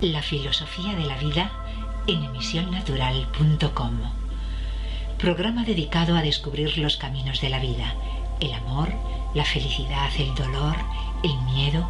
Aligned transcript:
La 0.00 0.22
filosofía 0.22 0.94
de 0.94 1.04
la 1.04 1.18
vida 1.18 1.50
en 2.06 2.24
emisionnatural.com. 2.24 3.98
Programa 5.18 5.64
dedicado 5.64 6.16
a 6.16 6.22
descubrir 6.22 6.78
los 6.78 6.96
caminos 6.96 7.42
de 7.42 7.50
la 7.50 7.58
vida, 7.58 7.92
el 8.40 8.54
amor, 8.54 8.88
la 9.34 9.44
felicidad, 9.44 10.08
el 10.18 10.34
dolor, 10.34 10.76
el 11.22 11.38
miedo, 11.52 11.86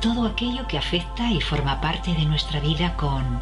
todo 0.00 0.26
aquello 0.26 0.66
que 0.66 0.76
afecta 0.76 1.30
y 1.30 1.40
forma 1.40 1.80
parte 1.80 2.12
de 2.14 2.24
nuestra 2.24 2.58
vida 2.58 2.96
con 2.96 3.40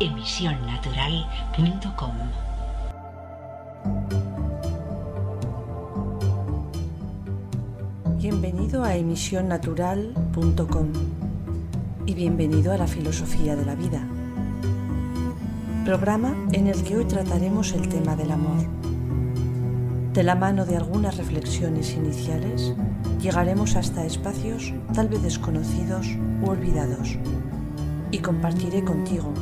emisionnatural.com. 0.00 2.14
Bienvenido 8.16 8.84
a 8.84 8.96
emisionnatural.com 8.96 11.17
y 12.08 12.14
bienvenido 12.14 12.72
a 12.72 12.78
la 12.78 12.86
filosofía 12.86 13.54
de 13.54 13.66
la 13.66 13.74
vida. 13.74 14.00
Programa 15.84 16.34
en 16.52 16.66
el 16.66 16.82
que 16.82 16.96
hoy 16.96 17.04
trataremos 17.04 17.74
el 17.74 17.86
tema 17.86 18.16
del 18.16 18.30
amor. 18.30 18.64
De 20.14 20.22
la 20.22 20.34
mano 20.34 20.64
de 20.64 20.78
algunas 20.78 21.18
reflexiones 21.18 21.92
iniciales, 21.92 22.72
llegaremos 23.20 23.76
hasta 23.76 24.06
espacios 24.06 24.72
tal 24.94 25.08
vez 25.08 25.22
desconocidos 25.22 26.08
u 26.40 26.48
olvidados 26.48 27.18
y 28.10 28.20
compartiré 28.20 28.82
contigo 28.82 29.34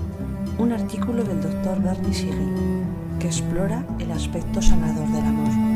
un 0.59 0.73
artículo 0.73 1.23
del 1.23 1.41
doctor 1.41 1.80
Bernie 1.80 2.15
Siegel 2.15 2.83
que 3.21 3.29
explora 3.29 3.87
el 4.01 4.10
aspecto 4.10 4.60
sanador 4.60 5.07
del 5.12 5.24
amor. 5.24 5.76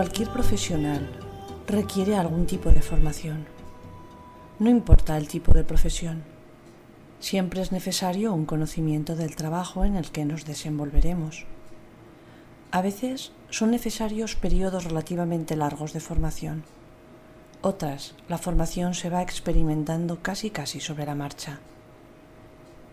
Cualquier 0.00 0.30
profesional 0.30 1.10
requiere 1.66 2.16
algún 2.16 2.46
tipo 2.46 2.70
de 2.70 2.80
formación. 2.80 3.44
No 4.58 4.70
importa 4.70 5.18
el 5.18 5.28
tipo 5.28 5.52
de 5.52 5.62
profesión. 5.62 6.24
Siempre 7.18 7.60
es 7.60 7.70
necesario 7.70 8.32
un 8.32 8.46
conocimiento 8.46 9.14
del 9.14 9.36
trabajo 9.36 9.84
en 9.84 9.96
el 9.96 10.10
que 10.10 10.24
nos 10.24 10.46
desenvolveremos. 10.46 11.44
A 12.70 12.80
veces 12.80 13.32
son 13.50 13.72
necesarios 13.72 14.36
periodos 14.36 14.84
relativamente 14.84 15.54
largos 15.54 15.92
de 15.92 16.00
formación. 16.00 16.64
Otras, 17.60 18.14
la 18.26 18.38
formación 18.38 18.94
se 18.94 19.10
va 19.10 19.20
experimentando 19.20 20.22
casi 20.22 20.48
casi 20.48 20.80
sobre 20.80 21.04
la 21.04 21.14
marcha. 21.14 21.60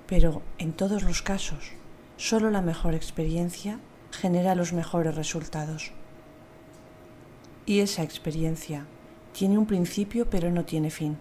Pero 0.08 0.42
en 0.58 0.74
todos 0.74 1.04
los 1.04 1.22
casos, 1.22 1.72
solo 2.18 2.52
la 2.52 2.62
mejor 2.62 2.96
experiencia 2.96 3.80
genera 4.12 4.56
los 4.56 4.74
mejores 4.74 5.16
resultados. 5.16 5.94
Y 7.68 7.82
esa 7.82 8.02
experiencia 8.02 8.86
tiene 9.34 9.58
un 9.58 9.66
principio 9.66 10.30
pero 10.30 10.50
no 10.50 10.64
tiene 10.64 10.90
fin. 10.90 11.18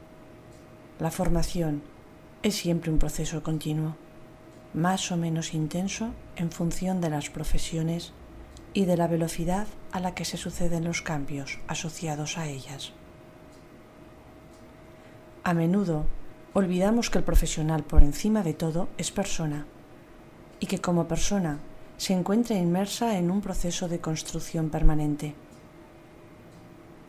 La 1.00 1.10
formación 1.10 1.82
es 2.44 2.54
siempre 2.54 2.92
un 2.92 2.98
proceso 2.98 3.42
continuo, 3.42 3.96
más 4.72 5.10
o 5.10 5.16
menos 5.16 5.54
intenso 5.54 6.12
en 6.36 6.52
función 6.52 7.00
de 7.00 7.10
las 7.10 7.30
profesiones 7.30 8.12
y 8.74 8.84
de 8.84 8.96
la 8.96 9.08
velocidad 9.08 9.66
a 9.90 9.98
la 9.98 10.14
que 10.14 10.24
se 10.24 10.36
suceden 10.36 10.84
los 10.84 11.02
cambios 11.02 11.58
asociados 11.66 12.38
a 12.38 12.46
ellas. 12.46 12.92
A 15.42 15.52
menudo 15.52 16.06
olvidamos 16.52 17.10
que 17.10 17.18
el 17.18 17.24
profesional 17.24 17.82
por 17.82 18.04
encima 18.04 18.44
de 18.44 18.54
todo 18.54 18.88
es 18.98 19.10
persona 19.10 19.66
y 20.60 20.66
que 20.66 20.80
como 20.80 21.08
persona 21.08 21.58
se 21.96 22.12
encuentra 22.12 22.56
inmersa 22.56 23.18
en 23.18 23.32
un 23.32 23.40
proceso 23.40 23.88
de 23.88 23.98
construcción 23.98 24.70
permanente. 24.70 25.34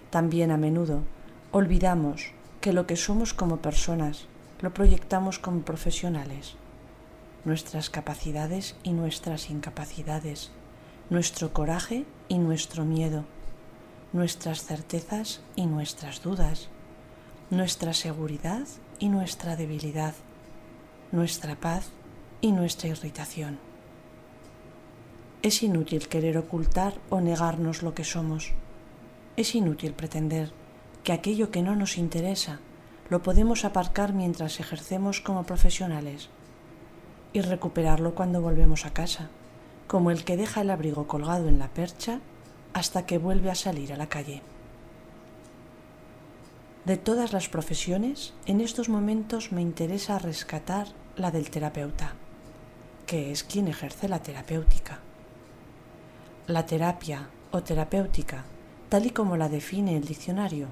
También 0.09 0.51
a 0.51 0.57
menudo 0.57 1.03
olvidamos 1.51 2.31
que 2.61 2.73
lo 2.73 2.87
que 2.87 2.95
somos 2.95 3.33
como 3.33 3.57
personas 3.57 4.27
lo 4.61 4.73
proyectamos 4.73 5.39
como 5.39 5.61
profesionales. 5.61 6.55
Nuestras 7.45 7.89
capacidades 7.89 8.75
y 8.83 8.93
nuestras 8.93 9.49
incapacidades, 9.49 10.51
nuestro 11.09 11.53
coraje 11.53 12.05
y 12.27 12.37
nuestro 12.39 12.85
miedo, 12.85 13.25
nuestras 14.13 14.63
certezas 14.63 15.41
y 15.55 15.65
nuestras 15.65 16.21
dudas, 16.23 16.69
nuestra 17.49 17.93
seguridad 17.93 18.67
y 18.99 19.09
nuestra 19.09 19.55
debilidad, 19.55 20.15
nuestra 21.11 21.55
paz 21.55 21.89
y 22.41 22.51
nuestra 22.51 22.89
irritación. 22.89 23.59
Es 25.41 25.63
inútil 25.63 26.07
querer 26.07 26.37
ocultar 26.37 26.95
o 27.09 27.21
negarnos 27.21 27.83
lo 27.83 27.93
que 27.93 28.03
somos 28.03 28.53
es 29.37 29.53
inútil 29.53 29.93
pretender 29.93 30.51
que 31.03 31.13
aquello 31.13 31.51
que 31.51 31.61
no 31.61 31.75
nos 31.75 31.97
interesa 31.97 32.59
lo 33.07 33.21
podemos 33.21 33.63
aparcar 33.63 34.11
mientras 34.11 34.59
ejercemos 34.59 35.21
como 35.21 35.43
profesionales 35.43 36.29
y 37.33 37.41
recuperarlo 37.41 38.15
cuando 38.15 38.41
volvemos 38.41 38.85
a 38.85 38.93
casa, 38.93 39.29
como 39.85 40.09
el 40.11 40.25
que 40.25 40.37
deja 40.37 40.61
el 40.61 40.71
abrigo 40.71 41.07
colgado 41.07 41.47
en 41.47 41.59
la 41.59 41.69
percha 41.69 42.19
hasta 42.73 43.05
que 43.05 43.19
vuelve 43.19 43.51
a 43.51 43.55
salir 43.55 43.93
a 43.93 43.97
la 43.97 44.09
calle. 44.09 44.41
De 46.85 46.97
todas 46.97 47.31
las 47.31 47.47
profesiones, 47.47 48.33
en 48.47 48.59
estos 48.59 48.89
momentos 48.89 49.51
me 49.51 49.61
interesa 49.61 50.19
rescatar 50.19 50.87
la 51.15 51.31
del 51.31 51.51
terapeuta, 51.51 52.13
que 53.05 53.31
es 53.31 53.43
quien 53.43 53.67
ejerce 53.67 54.09
la 54.09 54.19
terapéutica. 54.19 54.99
La 56.47 56.65
terapia 56.65 57.29
o 57.51 57.61
terapéutica 57.61 58.45
tal 58.89 59.05
y 59.05 59.09
como 59.09 59.37
la 59.37 59.49
define 59.49 59.97
el 59.97 60.05
diccionario, 60.05 60.67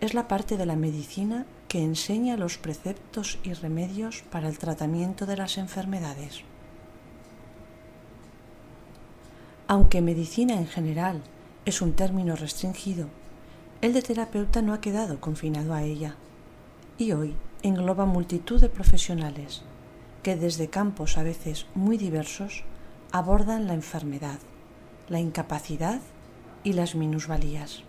es 0.00 0.14
la 0.14 0.28
parte 0.28 0.56
de 0.56 0.66
la 0.66 0.76
medicina 0.76 1.46
que 1.68 1.82
enseña 1.82 2.36
los 2.36 2.58
preceptos 2.58 3.38
y 3.42 3.52
remedios 3.52 4.22
para 4.30 4.48
el 4.48 4.58
tratamiento 4.58 5.26
de 5.26 5.36
las 5.36 5.58
enfermedades. 5.58 6.42
Aunque 9.68 10.00
medicina 10.00 10.54
en 10.54 10.66
general 10.66 11.22
es 11.64 11.82
un 11.82 11.92
término 11.94 12.36
restringido, 12.36 13.08
el 13.80 13.92
de 13.92 14.02
terapeuta 14.02 14.62
no 14.62 14.72
ha 14.72 14.80
quedado 14.80 15.20
confinado 15.20 15.74
a 15.74 15.82
ella 15.82 16.14
y 16.98 17.12
hoy 17.12 17.34
engloba 17.62 18.06
multitud 18.06 18.60
de 18.60 18.68
profesionales 18.68 19.62
que 20.22 20.36
desde 20.36 20.68
campos 20.68 21.18
a 21.18 21.22
veces 21.22 21.66
muy 21.74 21.98
diversos 21.98 22.64
abordan 23.12 23.66
la 23.66 23.74
enfermedad, 23.74 24.38
la 25.08 25.20
incapacidad 25.20 26.00
y 26.66 26.72
las 26.72 26.96
minusvalías. 26.96 27.84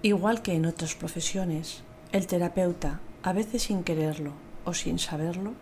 Igual 0.00 0.40
que 0.40 0.54
en 0.54 0.64
otras 0.64 0.94
profesiones, 0.94 1.82
el 2.10 2.26
terapeuta, 2.26 3.00
a 3.22 3.34
veces 3.34 3.64
sin 3.64 3.84
quererlo 3.84 4.32
o 4.64 4.72
sin 4.72 4.98
saberlo, 4.98 5.52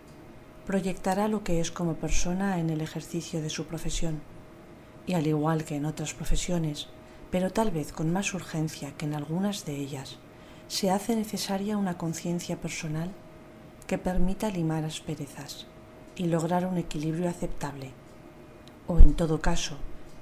proyectará 0.65 1.27
lo 1.27 1.43
que 1.43 1.59
es 1.59 1.73
como 1.73 1.95
persona 1.95 2.61
en 2.61 2.71
el 2.71 2.83
ejercicio 2.83 3.43
de 3.43 3.51
su 3.51 3.67
profesión. 3.67 4.21
Y 5.09 5.15
al 5.15 5.27
igual 5.27 5.65
que 5.65 5.75
en 5.75 5.87
otras 5.87 6.15
profesiones, 6.15 6.87
pero 7.33 7.51
tal 7.51 7.73
vez 7.73 7.93
con 7.93 8.13
más 8.13 8.33
urgencia 8.33 8.93
que 8.97 9.07
en 9.07 9.15
algunas 9.17 9.65
de 9.65 9.75
ellas, 9.75 10.19
se 10.69 10.93
hace 10.93 11.17
necesaria 11.17 11.77
una 11.77 11.99
conciencia 11.99 12.61
personal 12.61 13.11
que 13.89 13.99
permita 13.99 14.51
limar 14.51 14.85
asperezas 14.85 15.67
y 16.15 16.27
lograr 16.27 16.65
un 16.65 16.79
equilibrio 16.79 17.29
aceptable 17.29 17.91
o 18.91 18.99
en 18.99 19.15
todo 19.15 19.41
caso 19.41 19.77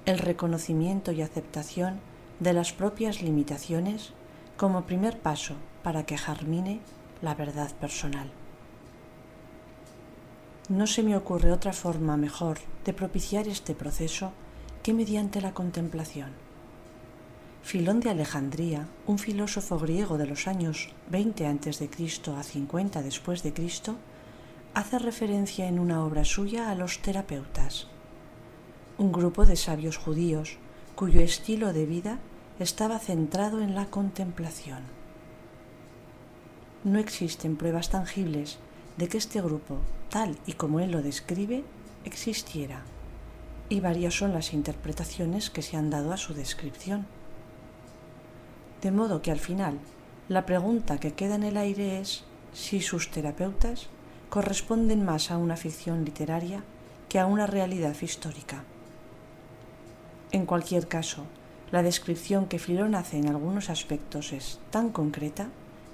el 0.04 0.18
reconocimiento 0.18 1.10
y 1.10 1.22
aceptación 1.22 2.00
de 2.38 2.52
las 2.52 2.74
propias 2.74 3.22
limitaciones 3.22 4.12
como 4.58 4.84
primer 4.84 5.18
paso 5.18 5.54
para 5.82 6.04
que 6.04 6.18
germine 6.18 6.80
la 7.22 7.34
verdad 7.34 7.70
personal. 7.76 8.30
No 10.68 10.86
se 10.86 11.02
me 11.02 11.16
ocurre 11.16 11.50
otra 11.50 11.72
forma 11.72 12.18
mejor 12.18 12.58
de 12.84 12.92
propiciar 12.92 13.48
este 13.48 13.74
proceso 13.74 14.32
que 14.82 14.92
mediante 14.92 15.40
la 15.40 15.54
contemplación. 15.54 16.32
Filón 17.62 18.00
de 18.00 18.10
Alejandría, 18.10 18.86
un 19.06 19.18
filósofo 19.18 19.78
griego 19.78 20.18
de 20.18 20.26
los 20.26 20.46
años 20.46 20.90
20 21.10 21.46
a.C. 21.46 21.88
a 22.36 22.42
50 22.42 23.02
después 23.02 23.42
de 23.42 23.54
Cristo, 23.54 23.96
hace 24.74 24.98
referencia 24.98 25.68
en 25.68 25.78
una 25.78 26.04
obra 26.04 26.26
suya 26.26 26.70
a 26.70 26.74
los 26.74 27.00
terapeutas 27.00 27.88
un 28.98 29.12
grupo 29.12 29.46
de 29.46 29.54
sabios 29.54 29.96
judíos 29.96 30.58
cuyo 30.96 31.20
estilo 31.20 31.72
de 31.72 31.86
vida 31.86 32.18
estaba 32.58 32.98
centrado 32.98 33.62
en 33.62 33.76
la 33.76 33.86
contemplación. 33.86 34.82
No 36.82 36.98
existen 36.98 37.56
pruebas 37.56 37.90
tangibles 37.90 38.58
de 38.96 39.08
que 39.08 39.18
este 39.18 39.40
grupo, 39.40 39.78
tal 40.10 40.36
y 40.46 40.54
como 40.54 40.80
él 40.80 40.90
lo 40.90 41.00
describe, 41.00 41.62
existiera, 42.04 42.82
y 43.68 43.78
varias 43.78 44.14
son 44.14 44.32
las 44.32 44.52
interpretaciones 44.52 45.50
que 45.50 45.62
se 45.62 45.76
han 45.76 45.90
dado 45.90 46.12
a 46.12 46.16
su 46.16 46.34
descripción. 46.34 47.06
De 48.82 48.90
modo 48.90 49.22
que 49.22 49.30
al 49.30 49.38
final, 49.38 49.78
la 50.28 50.44
pregunta 50.44 50.98
que 50.98 51.12
queda 51.12 51.36
en 51.36 51.44
el 51.44 51.56
aire 51.56 52.00
es 52.00 52.24
si 52.52 52.80
sus 52.80 53.12
terapeutas 53.12 53.86
corresponden 54.28 55.04
más 55.04 55.30
a 55.30 55.38
una 55.38 55.56
ficción 55.56 56.04
literaria 56.04 56.64
que 57.08 57.20
a 57.20 57.26
una 57.26 57.46
realidad 57.46 57.94
histórica. 58.02 58.64
En 60.30 60.44
cualquier 60.44 60.88
caso, 60.88 61.24
la 61.70 61.82
descripción 61.82 62.46
que 62.46 62.58
Filón 62.58 62.94
hace 62.94 63.18
en 63.18 63.28
algunos 63.28 63.70
aspectos 63.70 64.32
es 64.32 64.60
tan 64.70 64.90
concreta 64.90 65.48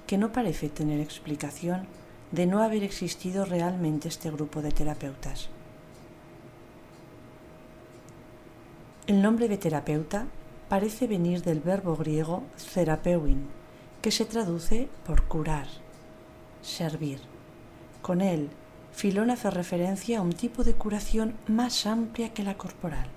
que 0.07 0.17
no 0.17 0.31
parece 0.31 0.69
tener 0.69 0.99
explicación 0.99 1.87
de 2.31 2.45
no 2.45 2.61
haber 2.61 2.83
existido 2.83 3.45
realmente 3.45 4.07
este 4.07 4.29
grupo 4.29 4.61
de 4.61 4.71
terapeutas. 4.71 5.49
El 9.07 9.21
nombre 9.21 9.47
de 9.47 9.57
terapeuta 9.57 10.25
parece 10.67 11.07
venir 11.07 11.43
del 11.43 11.59
verbo 11.59 11.95
griego 11.95 12.43
therapeuin, 12.73 13.47
que 14.01 14.11
se 14.11 14.25
traduce 14.25 14.89
por 15.05 15.23
curar, 15.23 15.67
servir. 16.61 17.19
Con 18.01 18.21
él, 18.21 18.49
Filón 18.91 19.29
hace 19.29 19.49
referencia 19.51 20.19
a 20.19 20.21
un 20.21 20.33
tipo 20.33 20.63
de 20.63 20.73
curación 20.73 21.35
más 21.47 21.85
amplia 21.85 22.33
que 22.33 22.43
la 22.43 22.57
corporal, 22.57 23.07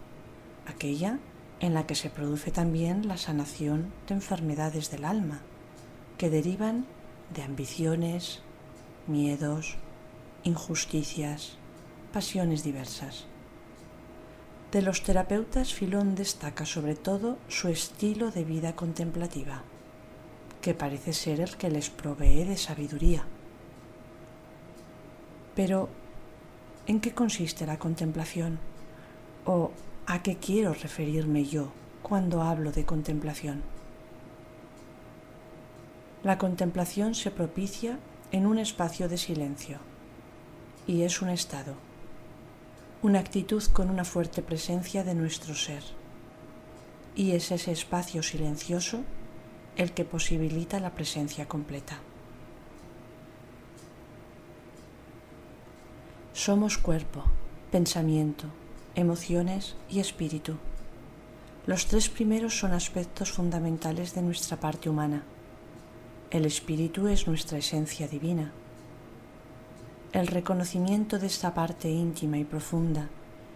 aquella 0.68 1.18
en 1.60 1.74
la 1.74 1.86
que 1.86 1.94
se 1.94 2.10
produce 2.10 2.50
también 2.50 3.08
la 3.08 3.16
sanación 3.16 3.92
de 4.06 4.14
enfermedades 4.14 4.90
del 4.90 5.04
alma, 5.04 5.40
que 6.16 6.30
derivan 6.30 6.86
de 7.34 7.42
ambiciones, 7.42 8.40
miedos, 9.06 9.76
injusticias, 10.44 11.56
pasiones 12.12 12.62
diversas. 12.62 13.26
De 14.70 14.82
los 14.82 15.02
terapeutas, 15.02 15.72
Filón 15.72 16.14
destaca 16.14 16.66
sobre 16.66 16.94
todo 16.94 17.38
su 17.48 17.68
estilo 17.68 18.30
de 18.30 18.44
vida 18.44 18.76
contemplativa, 18.76 19.62
que 20.60 20.74
parece 20.74 21.12
ser 21.12 21.40
el 21.40 21.56
que 21.56 21.70
les 21.70 21.90
provee 21.90 22.44
de 22.44 22.56
sabiduría. 22.56 23.24
Pero, 25.54 25.88
¿en 26.86 27.00
qué 27.00 27.12
consiste 27.12 27.66
la 27.66 27.78
contemplación? 27.78 28.58
¿O 29.46 29.72
a 30.08 30.22
qué 30.22 30.36
quiero 30.38 30.72
referirme 30.72 31.44
yo 31.44 31.70
cuando 32.02 32.42
hablo 32.42 32.72
de 32.72 32.84
contemplación? 32.84 33.62
La 36.24 36.38
contemplación 36.38 37.14
se 37.14 37.30
propicia 37.30 37.98
en 38.32 38.46
un 38.46 38.58
espacio 38.58 39.08
de 39.08 39.18
silencio 39.18 39.78
y 40.86 41.02
es 41.02 41.22
un 41.22 41.28
estado 41.28 41.74
una 43.00 43.20
actitud 43.20 43.62
con 43.72 43.90
una 43.90 44.04
fuerte 44.04 44.42
presencia 44.42 45.04
de 45.04 45.14
nuestro 45.14 45.54
ser. 45.54 45.84
Y 47.14 47.32
es 47.32 47.52
ese 47.52 47.70
espacio 47.70 48.24
silencioso 48.24 49.02
el 49.76 49.92
que 49.92 50.04
posibilita 50.04 50.80
la 50.80 50.94
presencia 50.94 51.46
completa. 51.46 52.00
Somos 56.32 56.78
cuerpo, 56.78 57.22
pensamiento, 57.70 58.46
emociones 58.98 59.76
y 59.88 60.00
espíritu. 60.00 60.56
Los 61.66 61.86
tres 61.86 62.08
primeros 62.08 62.58
son 62.58 62.72
aspectos 62.72 63.32
fundamentales 63.32 64.14
de 64.14 64.22
nuestra 64.22 64.58
parte 64.58 64.88
humana. 64.88 65.22
El 66.30 66.44
espíritu 66.44 67.08
es 67.08 67.26
nuestra 67.26 67.58
esencia 67.58 68.08
divina 68.08 68.52
el 70.12 70.26
reconocimiento 70.26 71.18
de 71.18 71.26
esta 71.26 71.52
parte 71.52 71.90
íntima 71.90 72.38
y 72.38 72.44
profunda 72.44 73.08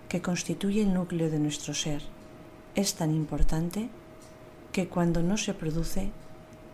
que 0.08 0.20
constituye 0.20 0.82
el 0.82 0.92
núcleo 0.92 1.30
de 1.30 1.38
nuestro 1.38 1.72
ser 1.72 2.02
es 2.74 2.94
tan 2.94 3.14
importante 3.14 3.88
que 4.70 4.88
cuando 4.88 5.22
no 5.22 5.38
se 5.38 5.54
produce 5.54 6.10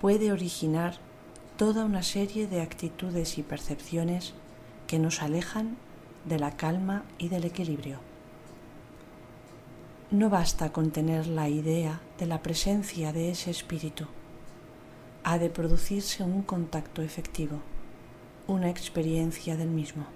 puede 0.00 0.32
originar 0.32 0.96
toda 1.56 1.84
una 1.84 2.02
serie 2.02 2.48
de 2.48 2.60
actitudes 2.60 3.38
y 3.38 3.42
percepciones 3.42 4.34
que 4.88 4.98
nos 4.98 5.22
alejan 5.22 5.76
de 6.24 6.38
la 6.40 6.56
calma 6.56 7.04
y 7.18 7.28
del 7.28 7.44
equilibrio. 7.44 8.07
No 10.10 10.30
basta 10.30 10.72
con 10.72 10.90
tener 10.90 11.26
la 11.26 11.50
idea 11.50 12.00
de 12.18 12.24
la 12.24 12.42
presencia 12.42 13.12
de 13.12 13.30
ese 13.30 13.50
espíritu, 13.50 14.06
ha 15.22 15.38
de 15.38 15.50
producirse 15.50 16.22
un 16.22 16.42
contacto 16.42 17.02
efectivo 17.02 17.60
una 18.46 18.70
experiencia 18.70 19.58
del 19.58 19.68
mismo. 19.68 20.06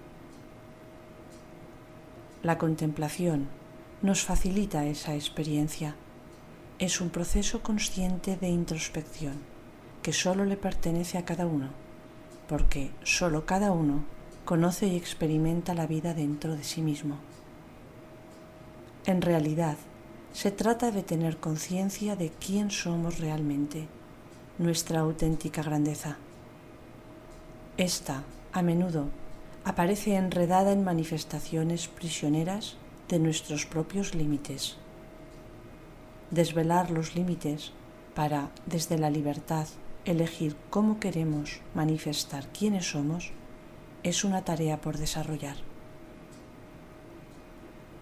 La 2.42 2.56
contemplación 2.56 3.48
nos 4.00 4.24
facilita 4.24 4.86
esa 4.86 5.14
experiencia. 5.14 5.94
Es 6.78 7.02
un 7.02 7.10
proceso 7.10 7.62
consciente 7.62 8.38
de 8.38 8.48
introspección 8.48 9.34
que 10.02 10.14
solo 10.14 10.46
le 10.46 10.56
pertenece 10.56 11.18
a 11.18 11.26
cada 11.26 11.46
uno, 11.46 11.68
porque 12.48 12.90
solo 13.04 13.44
cada 13.44 13.70
uno 13.70 14.04
conoce 14.46 14.86
y 14.86 14.96
experimenta 14.96 15.74
la 15.74 15.86
vida 15.86 16.14
dentro 16.14 16.56
de 16.56 16.64
sí 16.64 16.80
mismo. 16.80 17.18
En 19.04 19.20
realidad, 19.20 19.76
se 20.32 20.52
trata 20.52 20.92
de 20.92 21.02
tener 21.02 21.38
conciencia 21.38 22.14
de 22.14 22.30
quién 22.30 22.70
somos 22.70 23.18
realmente, 23.18 23.88
nuestra 24.58 25.00
auténtica 25.00 25.62
grandeza. 25.62 26.16
Esta, 27.76 28.22
a 28.52 28.62
menudo, 28.62 29.08
aparece 29.64 30.14
enredada 30.14 30.72
en 30.72 30.84
manifestaciones 30.84 31.88
prisioneras 31.88 32.76
de 33.08 33.18
nuestros 33.18 33.66
propios 33.66 34.14
límites. 34.14 34.76
Desvelar 36.30 36.90
los 36.90 37.16
límites 37.16 37.72
para, 38.14 38.50
desde 38.66 38.98
la 38.98 39.10
libertad, 39.10 39.66
elegir 40.04 40.56
cómo 40.70 41.00
queremos 41.00 41.60
manifestar 41.74 42.46
quiénes 42.48 42.90
somos 42.90 43.32
es 44.02 44.24
una 44.24 44.44
tarea 44.44 44.80
por 44.80 44.96
desarrollar. 44.96 45.71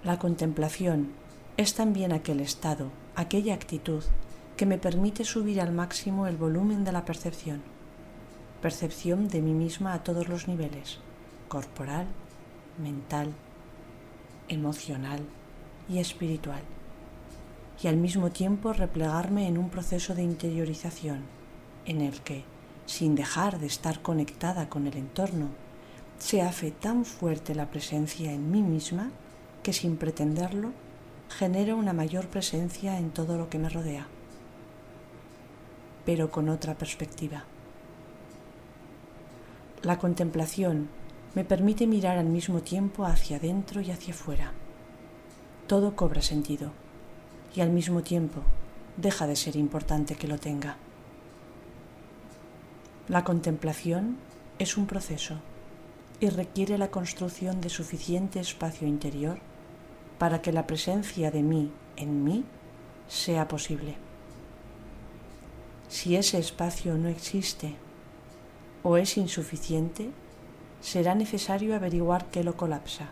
La 0.03 0.19
contemplación 0.19 1.09
es 1.59 1.75
también 1.75 2.13
aquel 2.13 2.41
estado, 2.41 2.91
aquella 3.17 3.53
actitud 3.53 4.03
que 4.57 4.65
me 4.65 4.79
permite 4.79 5.25
subir 5.25 5.61
al 5.61 5.73
máximo 5.73 6.27
el 6.27 6.39
volumen 6.39 6.85
de 6.85 6.93
la 6.93 7.05
percepción. 7.05 7.61
Percepción 8.63 9.29
de 9.29 9.43
mí 9.43 9.53
misma 9.53 9.93
a 9.93 10.03
todos 10.03 10.27
los 10.29 10.49
niveles, 10.49 11.01
corporal, 11.49 12.07
mental, 12.79 13.35
emocional 14.49 15.21
y 15.87 15.99
espiritual, 15.99 16.63
y 17.83 17.89
al 17.89 17.99
mismo 17.99 18.31
tiempo 18.31 18.73
replegarme 18.73 19.49
en 19.49 19.59
un 19.59 19.69
proceso 19.69 20.15
de 20.15 20.23
interiorización 20.23 21.25
en 21.85 22.01
el 22.01 22.23
que, 22.23 22.45
sin 22.87 23.15
dejar 23.15 23.59
de 23.59 23.67
estar 23.67 24.01
conectada 24.01 24.71
con 24.71 24.87
el 24.87 24.97
entorno, 24.97 25.49
se 26.19 26.41
hace 26.41 26.71
tan 26.71 27.05
fuerte 27.05 27.55
la 27.55 27.71
presencia 27.71 28.33
en 28.33 28.51
mí 28.51 28.63
misma 28.63 29.11
que 29.63 29.73
sin 29.73 29.97
pretenderlo 29.97 30.73
genero 31.29 31.77
una 31.77 31.93
mayor 31.93 32.29
presencia 32.29 32.99
en 32.99 33.11
todo 33.11 33.39
lo 33.39 33.49
que 33.49 33.59
me 33.59 33.69
rodea, 33.69 34.07
pero 36.05 36.31
con 36.31 36.49
otra 36.49 36.75
perspectiva. 36.75 37.45
La 39.83 39.99
contemplación 39.99 40.89
me 41.35 41.45
permite 41.45 41.87
mirar 41.87 42.19
al 42.19 42.27
mismo 42.27 42.61
tiempo 42.61 43.05
hacia 43.05 43.37
adentro 43.37 43.81
y 43.81 43.91
hacia 43.91 44.13
afuera. 44.13 44.53
Todo 45.67 45.95
cobra 45.95 46.21
sentido 46.21 46.73
y 47.55 47.61
al 47.61 47.71
mismo 47.71 48.03
tiempo 48.03 48.43
deja 48.97 49.27
de 49.27 49.37
ser 49.37 49.57
importante 49.57 50.17
que 50.17 50.29
lo 50.29 50.39
tenga. 50.39 50.77
La 53.09 53.25
contemplación 53.25 54.17
es 54.59 54.77
un 54.77 54.87
proceso 54.87 55.37
y 56.19 56.29
requiere 56.29 56.77
la 56.77 56.91
construcción 56.91 57.61
de 57.61 57.71
suficiente 57.71 58.41
espacio 58.41 58.87
interior 58.87 59.41
para 60.21 60.43
que 60.43 60.53
la 60.53 60.67
presencia 60.67 61.31
de 61.31 61.43
mí 61.43 61.73
en 61.97 62.25
mí 62.25 62.45
sea 63.09 63.49
posible. 63.49 63.97
Si 65.89 66.15
ese 66.15 66.39
espacio 66.39 66.99
no 66.99 67.09
existe 67.09 67.75
o 68.83 68.99
es 68.99 69.17
insuficiente, 69.17 70.11
será 70.83 71.15
necesario 71.15 71.75
averiguar 71.75 72.27
qué 72.27 72.45
lo 72.45 72.55
colapsa. 72.55 73.09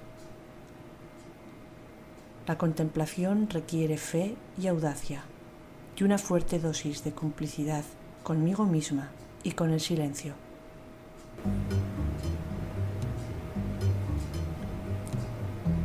La 2.47 2.59
contemplación 2.59 3.49
requiere 3.49 3.97
fe 3.97 4.37
y 4.61 4.67
audacia 4.67 5.23
y 5.97 6.05
una 6.05 6.19
fuerte 6.19 6.59
dosis 6.59 7.05
de 7.05 7.13
complicidad 7.13 7.85
conmigo 8.23 8.67
misma 8.67 9.09
y 9.43 9.53
con 9.53 9.71
el 9.71 9.81
silencio. 9.81 10.35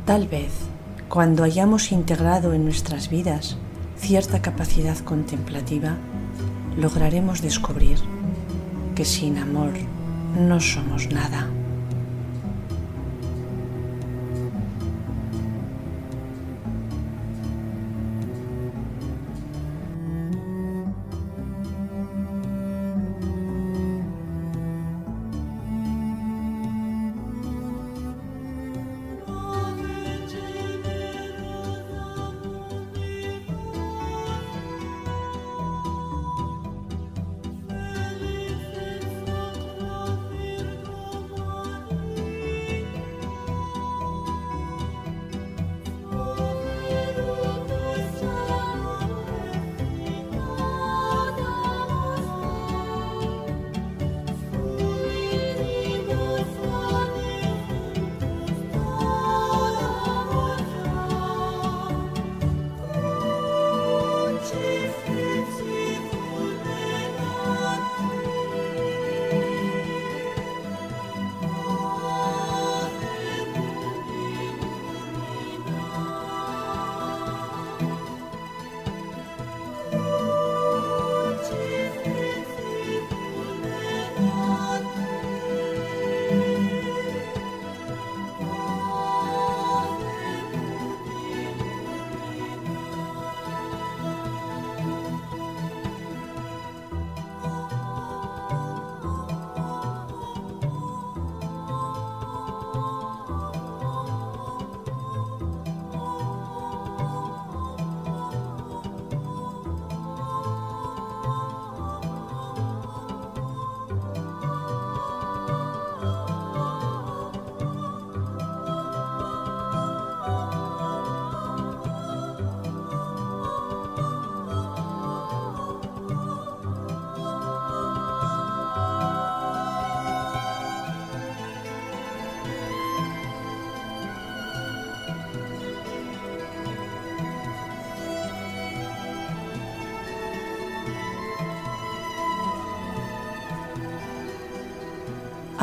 Tal 0.04 0.28
vez, 0.28 0.52
cuando 1.14 1.44
hayamos 1.44 1.92
integrado 1.92 2.54
en 2.54 2.64
nuestras 2.64 3.08
vidas 3.08 3.56
cierta 3.96 4.42
capacidad 4.42 4.98
contemplativa, 4.98 5.94
lograremos 6.76 7.40
descubrir 7.40 7.98
que 8.96 9.04
sin 9.04 9.38
amor 9.38 9.70
no 10.36 10.58
somos 10.58 11.08
nada. 11.12 11.46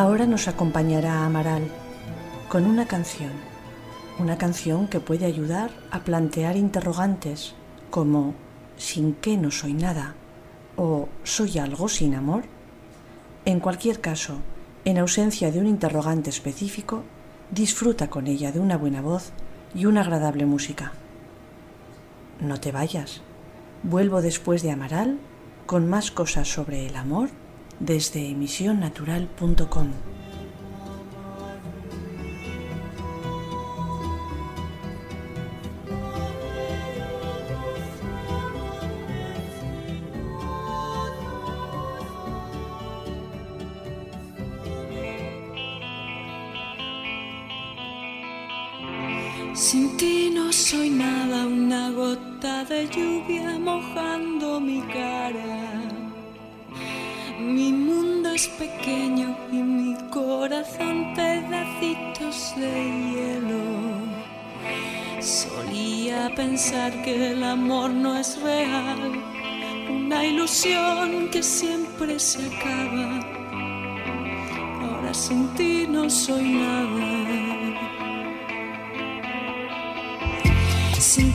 Ahora 0.01 0.25
nos 0.25 0.48
acompañará 0.48 1.27
Amaral 1.27 1.67
con 2.50 2.65
una 2.65 2.88
canción, 2.88 3.34
una 4.17 4.36
canción 4.36 4.88
que 4.88 5.00
puede 5.00 5.27
ayudar 5.27 5.70
a 5.91 6.00
plantear 6.00 6.58
interrogantes 6.58 7.53
como 7.91 8.34
¿sin 8.77 9.13
qué 9.13 9.38
no 9.38 9.51
soy 9.51 9.74
nada? 9.74 10.15
o 10.75 11.08
¿soy 11.24 11.60
algo 11.60 11.88
sin 11.88 12.15
amor? 12.15 12.46
En 13.46 13.60
cualquier 13.60 14.01
caso, 14.01 14.38
en 14.86 14.98
ausencia 14.98 15.51
de 15.51 15.60
un 15.60 15.67
interrogante 15.67 16.31
específico, 16.31 17.03
disfruta 17.51 18.10
con 18.10 18.25
ella 18.25 18.51
de 18.51 18.60
una 18.60 18.77
buena 18.77 19.03
voz 19.03 19.31
y 19.75 19.86
una 19.86 20.01
agradable 20.01 20.48
música. 20.48 20.93
No 22.39 22.60
te 22.60 22.72
vayas. 22.72 23.22
Vuelvo 23.84 24.24
después 24.24 24.63
de 24.63 24.72
Amaral 24.72 25.20
con 25.67 25.88
más 25.88 26.10
cosas 26.10 26.48
sobre 26.48 26.88
el 26.88 26.96
amor 26.96 27.29
desde 27.86 28.30
emisionnatural.com. 28.30 30.21
que 71.32 71.41
siempre 71.41 72.20
se 72.20 72.46
acaba. 72.46 73.20
Ahora 74.82 75.12
sin 75.12 75.48
ti 75.56 75.88
no 75.89 76.08
soy 76.08 76.44
nada. 76.53 77.08
Sin 81.00 81.32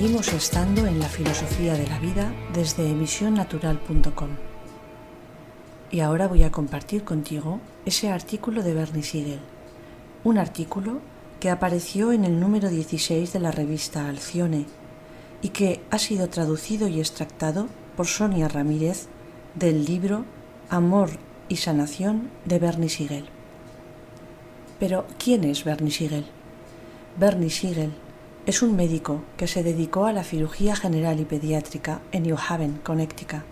Seguimos 0.00 0.32
estando 0.32 0.86
en 0.86 0.98
la 0.98 1.10
filosofía 1.10 1.74
de 1.74 1.86
la 1.86 1.98
vida 1.98 2.32
desde 2.54 2.88
emisionnatural.com. 2.88 4.30
Y 5.90 6.00
ahora 6.00 6.26
voy 6.26 6.42
a 6.42 6.50
compartir 6.50 7.04
contigo 7.04 7.60
ese 7.84 8.08
artículo 8.08 8.62
de 8.62 8.72
Bernie 8.72 9.02
Siegel, 9.02 9.40
un 10.24 10.38
artículo 10.38 11.02
que 11.38 11.50
apareció 11.50 12.12
en 12.12 12.24
el 12.24 12.40
número 12.40 12.70
16 12.70 13.30
de 13.30 13.40
la 13.40 13.50
revista 13.50 14.08
Alcione 14.08 14.64
y 15.42 15.50
que 15.50 15.82
ha 15.90 15.98
sido 15.98 16.30
traducido 16.30 16.88
y 16.88 16.98
extractado 16.98 17.66
por 17.94 18.06
Sonia 18.06 18.48
Ramírez 18.48 19.06
del 19.54 19.84
libro 19.84 20.24
Amor 20.70 21.10
y 21.50 21.56
Sanación 21.56 22.30
de 22.46 22.58
Bernie 22.58 22.88
Siegel. 22.88 23.26
Pero, 24.78 25.04
¿quién 25.22 25.44
es 25.44 25.62
Bernie 25.62 25.92
Siegel? 25.92 26.24
Bernie 27.18 27.50
Siegel 27.50 27.92
es 28.46 28.62
un 28.62 28.74
médico 28.74 29.22
que 29.36 29.46
se 29.46 29.62
dedicó 29.62 30.06
a 30.06 30.12
la 30.12 30.24
cirugía 30.24 30.74
general 30.74 31.20
y 31.20 31.24
pediátrica 31.24 32.00
en 32.10 32.22
New 32.22 32.36
Haven, 32.36 32.80
Connecticut, 32.82 33.42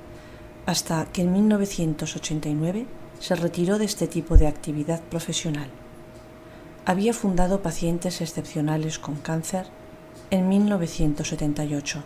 hasta 0.65 1.07
que 1.13 1.23
en 1.23 1.33
1989 1.33 2.87
se 3.21 3.35
retiró 3.35 3.79
de 3.79 3.85
este 3.85 4.07
tipo 4.07 4.39
de 4.39 4.47
actividad 4.47 5.01
profesional. 5.03 5.69
Había 6.87 7.13
fundado 7.13 7.61
Pacientes 7.61 8.21
Excepcionales 8.21 8.99
con 8.99 9.17
Cáncer 9.17 9.67
en 10.31 10.49
1978, 10.49 12.03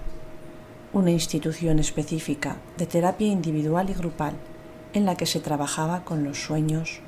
una 0.92 1.12
institución 1.12 1.78
específica 1.78 2.56
de 2.78 2.86
terapia 2.86 3.28
individual 3.28 3.90
y 3.90 3.94
grupal 3.94 4.34
en 4.92 5.06
la 5.06 5.16
que 5.16 5.26
se 5.26 5.40
trabajaba 5.40 6.04
con 6.04 6.24
los 6.24 6.42
sueños, 6.42 7.00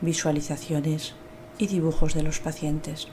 visualizaciones 0.00 1.14
y 1.58 1.66
dibujos 1.66 2.14
de 2.14 2.22
los 2.22 2.40
pacientes. 2.40 3.08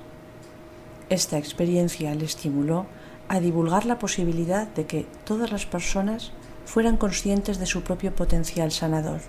Esta 1.10 1.38
experiencia 1.38 2.16
le 2.16 2.26
estimuló 2.26 2.88
a 3.28 3.40
divulgar 3.40 3.86
la 3.86 4.00
posibilidad 4.00 4.68
de 4.68 4.86
que 4.86 5.06
todas 5.24 5.52
las 5.52 5.66
personas 5.66 6.32
fueran 6.66 6.98
conscientes 6.98 7.60
de 7.60 7.66
su 7.68 7.84
propio 7.84 8.14
potencial 8.16 8.72
sanador. 8.72 9.22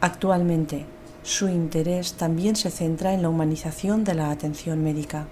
Actualmente, 0.00 0.86
su 1.22 1.48
interés 1.48 2.14
también 2.14 2.56
se 2.56 2.70
centra 2.70 3.12
en 3.12 3.20
la 3.22 3.28
humanización 3.28 4.04
de 4.04 4.14
la 4.14 4.30
atención 4.30 4.82
médica 4.82 5.26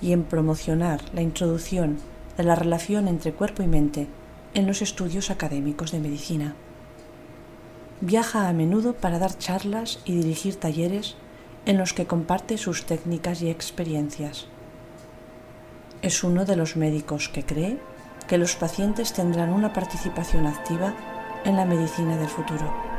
y 0.00 0.12
en 0.12 0.24
promocionar 0.24 1.02
la 1.12 1.20
introducción 1.20 1.98
de 2.36 2.44
la 2.44 2.54
relación 2.54 3.08
entre 3.08 3.32
cuerpo 3.32 3.62
y 3.62 3.66
mente 3.66 4.06
en 4.54 4.66
los 4.66 4.80
estudios 4.80 5.30
académicos 5.30 5.92
de 5.92 6.00
medicina. 6.00 6.54
Viaja 8.00 8.48
a 8.48 8.52
menudo 8.54 8.94
para 8.94 9.18
dar 9.18 9.36
charlas 9.36 9.98
y 10.06 10.14
dirigir 10.14 10.56
talleres 10.56 11.16
en 11.66 11.78
los 11.78 11.92
que 11.92 12.06
comparte 12.06 12.58
sus 12.58 12.86
técnicas 12.86 13.42
y 13.42 13.50
experiencias. 13.50 14.46
Es 16.02 16.24
uno 16.24 16.44
de 16.44 16.56
los 16.56 16.76
médicos 16.76 17.28
que 17.28 17.44
cree 17.44 17.78
que 18.26 18.38
los 18.38 18.56
pacientes 18.56 19.12
tendrán 19.12 19.52
una 19.52 19.72
participación 19.72 20.46
activa 20.46 20.94
en 21.44 21.56
la 21.56 21.64
medicina 21.64 22.16
del 22.16 22.28
futuro. 22.28 22.89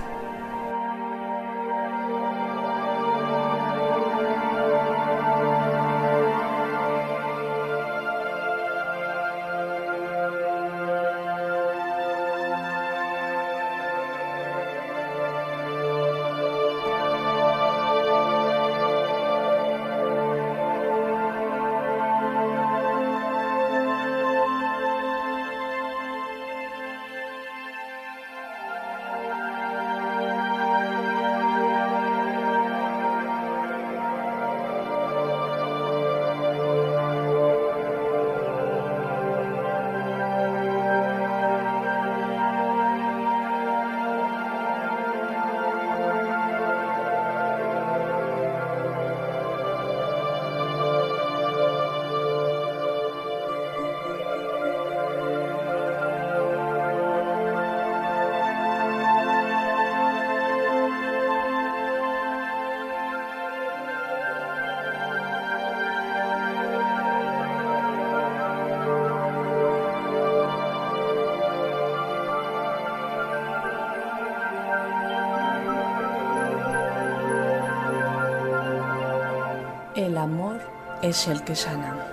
Es 81.02 81.28
el 81.28 81.44
que 81.44 81.56
sana. 81.56 82.06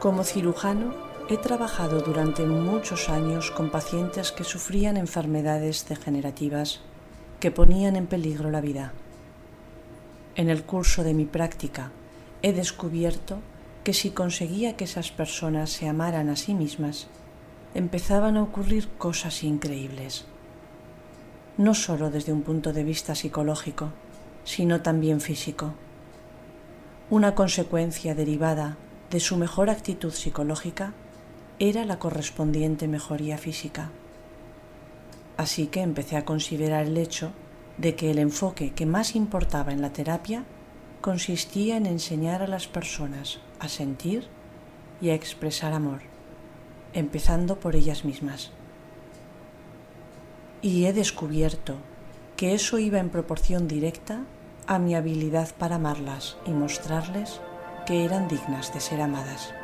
Como 0.00 0.24
cirujano, 0.24 0.94
he 1.28 1.36
trabajado 1.36 2.00
durante 2.00 2.44
muchos 2.44 3.08
años 3.08 3.52
con 3.52 3.70
pacientes 3.70 4.32
que 4.32 4.42
sufrían 4.42 4.96
enfermedades 4.96 5.86
degenerativas 5.88 6.80
que 7.38 7.52
ponían 7.52 7.94
en 7.94 8.06
peligro 8.06 8.50
la 8.50 8.60
vida. 8.60 8.92
En 10.34 10.50
el 10.50 10.64
curso 10.64 11.04
de 11.04 11.14
mi 11.14 11.24
práctica 11.24 11.92
he 12.42 12.52
descubierto 12.52 13.38
que 13.84 13.94
si 13.94 14.10
conseguía 14.10 14.76
que 14.76 14.84
esas 14.84 15.12
personas 15.12 15.70
se 15.70 15.88
amaran 15.88 16.28
a 16.28 16.36
sí 16.36 16.52
mismas, 16.52 17.06
empezaban 17.74 18.36
a 18.36 18.42
ocurrir 18.42 18.88
cosas 18.98 19.44
increíbles. 19.44 20.24
No 21.58 21.74
solo 21.74 22.10
desde 22.10 22.32
un 22.32 22.42
punto 22.42 22.72
de 22.72 22.82
vista 22.82 23.14
psicológico, 23.14 23.90
sino 24.42 24.82
también 24.82 25.20
físico 25.20 25.74
una 27.10 27.34
consecuencia 27.34 28.14
derivada 28.14 28.78
de 29.10 29.20
su 29.20 29.36
mejor 29.36 29.68
actitud 29.68 30.10
psicológica 30.10 30.94
era 31.58 31.84
la 31.84 31.98
correspondiente 31.98 32.88
mejoría 32.88 33.36
física. 33.36 33.90
Así 35.36 35.66
que 35.66 35.82
empecé 35.82 36.16
a 36.16 36.24
considerar 36.24 36.86
el 36.86 36.96
hecho 36.96 37.32
de 37.76 37.94
que 37.94 38.10
el 38.10 38.18
enfoque 38.18 38.72
que 38.72 38.86
más 38.86 39.16
importaba 39.16 39.72
en 39.72 39.82
la 39.82 39.92
terapia 39.92 40.44
consistía 41.02 41.76
en 41.76 41.84
enseñar 41.84 42.40
a 42.42 42.46
las 42.46 42.66
personas 42.68 43.38
a 43.58 43.68
sentir 43.68 44.26
y 45.02 45.10
a 45.10 45.14
expresar 45.14 45.74
amor, 45.74 46.00
empezando 46.94 47.60
por 47.60 47.76
ellas 47.76 48.06
mismas. 48.06 48.50
Y 50.62 50.86
he 50.86 50.94
descubierto 50.94 51.76
que 52.36 52.54
eso 52.54 52.78
iba 52.78 52.98
en 52.98 53.10
proporción 53.10 53.68
directa 53.68 54.24
a 54.66 54.78
mi 54.78 54.94
habilidad 54.94 55.48
para 55.58 55.76
amarlas 55.76 56.36
y 56.46 56.50
mostrarles 56.50 57.40
que 57.86 58.04
eran 58.04 58.28
dignas 58.28 58.72
de 58.72 58.80
ser 58.80 59.00
amadas. 59.00 59.54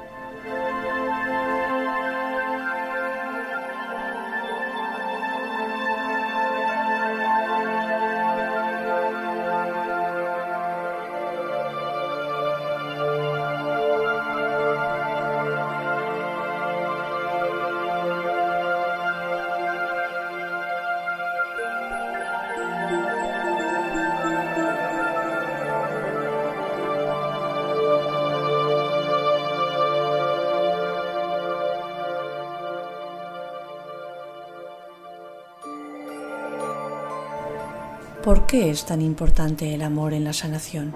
Qué 38.51 38.69
es 38.69 38.85
tan 38.85 39.01
importante 39.01 39.77
el 39.77 39.83
amor 39.83 40.13
en 40.13 40.25
la 40.25 40.33
sanación? 40.33 40.93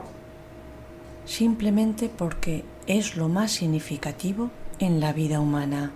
Simplemente 1.25 2.09
porque 2.09 2.65
es 2.89 3.15
lo 3.15 3.29
más 3.29 3.53
significativo 3.53 4.51
en 4.81 4.99
la 4.99 5.13
vida 5.13 5.39
humana. 5.39 5.93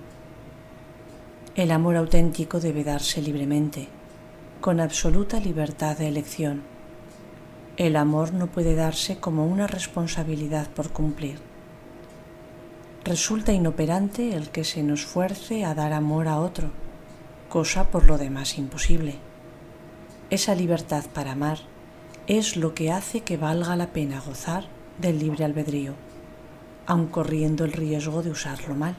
El 1.57 1.73
amor 1.73 1.97
auténtico 1.97 2.61
debe 2.61 2.85
darse 2.85 3.21
libremente, 3.21 3.89
con 4.61 4.79
absoluta 4.79 5.41
libertad 5.41 5.99
de 5.99 6.07
elección. 6.07 6.63
El 7.77 7.97
amor 7.97 8.33
no 8.35 8.47
puede 8.47 8.77
darse 8.77 9.19
como 9.19 9.45
una 9.45 9.67
responsabilidad 9.67 10.69
por 10.71 10.91
cumplir. 10.91 11.41
resulta 13.03 13.53
inoperante 13.53 14.37
el 14.37 14.51
que 14.51 14.63
se 14.63 14.85
nos 14.85 15.05
fuerce 15.05 15.65
a 15.65 15.75
dar 15.75 15.93
amor 15.93 16.29
a 16.29 16.39
otro, 16.39 16.71
cosa 17.49 17.91
por 17.91 18.07
lo 18.07 18.17
demás 18.17 18.59
imposible. 18.59 19.28
Esa 20.31 20.55
libertad 20.55 21.07
para 21.15 21.33
amar 21.33 21.59
es 22.27 22.57
lo 22.59 22.75
que 22.75 22.93
hace 22.93 23.23
que 23.23 23.39
valga 23.39 23.77
la 23.77 23.95
pena 23.95 24.21
gozar 24.21 24.65
del 25.01 25.19
libre 25.19 25.47
albedrío, 25.47 25.95
aun 26.87 27.07
corriendo 27.07 27.65
el 27.65 27.73
riesgo 27.73 28.23
de 28.23 28.31
usarlo 28.31 28.75
mal. 28.75 28.95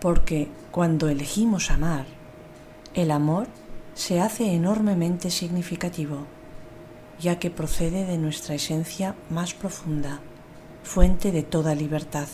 Porque 0.00 0.48
cuando 0.70 1.08
elegimos 1.08 1.72
amar, 1.72 2.06
el 2.94 3.10
amor 3.10 3.48
se 3.94 4.20
hace 4.20 4.54
enormemente 4.54 5.30
significativo, 5.32 6.26
ya 7.18 7.40
que 7.40 7.50
procede 7.50 8.06
de 8.06 8.16
nuestra 8.16 8.54
esencia 8.54 9.16
más 9.28 9.54
profunda, 9.54 10.20
fuente 10.84 11.32
de 11.32 11.42
toda 11.42 11.74
libertad. 11.74 12.28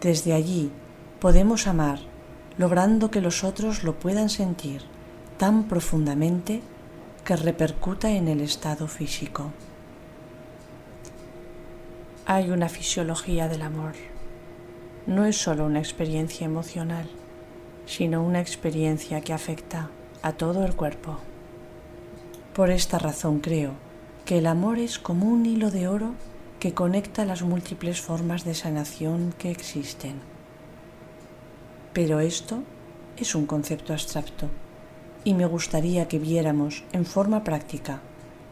Desde 0.00 0.34
allí 0.34 0.70
podemos 1.18 1.66
amar, 1.66 1.98
logrando 2.58 3.10
que 3.10 3.20
los 3.20 3.44
otros 3.44 3.84
lo 3.84 3.98
puedan 3.98 4.28
sentir 4.28 4.82
tan 5.38 5.64
profundamente 5.64 6.60
que 7.24 7.36
repercuta 7.36 8.10
en 8.10 8.26
el 8.26 8.40
estado 8.40 8.88
físico. 8.88 9.52
Hay 12.26 12.50
una 12.50 12.68
fisiología 12.68 13.48
del 13.48 13.62
amor. 13.62 13.92
No 15.06 15.24
es 15.24 15.36
solo 15.36 15.64
una 15.64 15.78
experiencia 15.78 16.44
emocional, 16.44 17.08
sino 17.86 18.22
una 18.22 18.40
experiencia 18.40 19.20
que 19.20 19.32
afecta 19.32 19.90
a 20.22 20.32
todo 20.32 20.64
el 20.66 20.74
cuerpo. 20.74 21.18
Por 22.54 22.70
esta 22.70 22.98
razón 22.98 23.38
creo 23.38 23.72
que 24.24 24.38
el 24.38 24.46
amor 24.46 24.78
es 24.78 24.98
como 24.98 25.26
un 25.26 25.46
hilo 25.46 25.70
de 25.70 25.86
oro 25.86 26.14
que 26.58 26.74
conecta 26.74 27.24
las 27.24 27.42
múltiples 27.42 28.00
formas 28.00 28.44
de 28.44 28.54
sanación 28.54 29.32
que 29.38 29.50
existen. 29.50 30.37
Pero 31.92 32.20
esto 32.20 32.62
es 33.16 33.34
un 33.34 33.46
concepto 33.46 33.92
abstracto 33.92 34.48
y 35.24 35.34
me 35.34 35.46
gustaría 35.46 36.08
que 36.08 36.18
viéramos 36.18 36.84
en 36.92 37.04
forma 37.04 37.44
práctica 37.44 38.00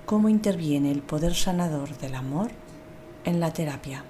cómo 0.04 0.28
interviene 0.28 0.90
el 0.90 1.02
poder 1.02 1.34
sanador 1.34 1.96
del 1.98 2.14
amor 2.14 2.50
en 3.24 3.40
la 3.40 3.52
terapia. 3.52 4.04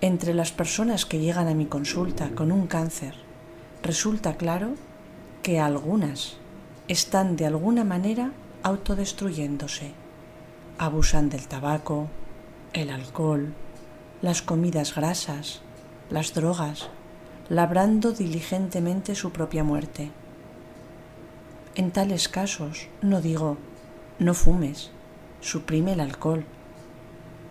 Entre 0.00 0.34
las 0.34 0.52
personas 0.52 1.06
que 1.06 1.18
llegan 1.18 1.48
a 1.48 1.54
mi 1.54 1.66
consulta 1.66 2.30
con 2.30 2.52
un 2.52 2.66
cáncer, 2.66 3.14
resulta 3.82 4.36
claro 4.36 4.74
que 5.42 5.60
algunas 5.60 6.36
están 6.88 7.36
de 7.36 7.46
alguna 7.46 7.84
manera 7.84 8.32
autodestruyéndose. 8.62 9.92
Abusan 10.78 11.30
del 11.30 11.48
tabaco, 11.48 12.08
el 12.72 12.90
alcohol, 12.90 13.54
las 14.24 14.40
comidas 14.40 14.94
grasas, 14.94 15.60
las 16.08 16.32
drogas, 16.32 16.88
labrando 17.50 18.10
diligentemente 18.10 19.14
su 19.14 19.32
propia 19.32 19.64
muerte. 19.64 20.12
En 21.74 21.90
tales 21.90 22.30
casos 22.30 22.88
no 23.02 23.20
digo, 23.20 23.58
no 24.18 24.32
fumes, 24.32 24.90
suprime 25.42 25.92
el 25.92 26.00
alcohol, 26.00 26.46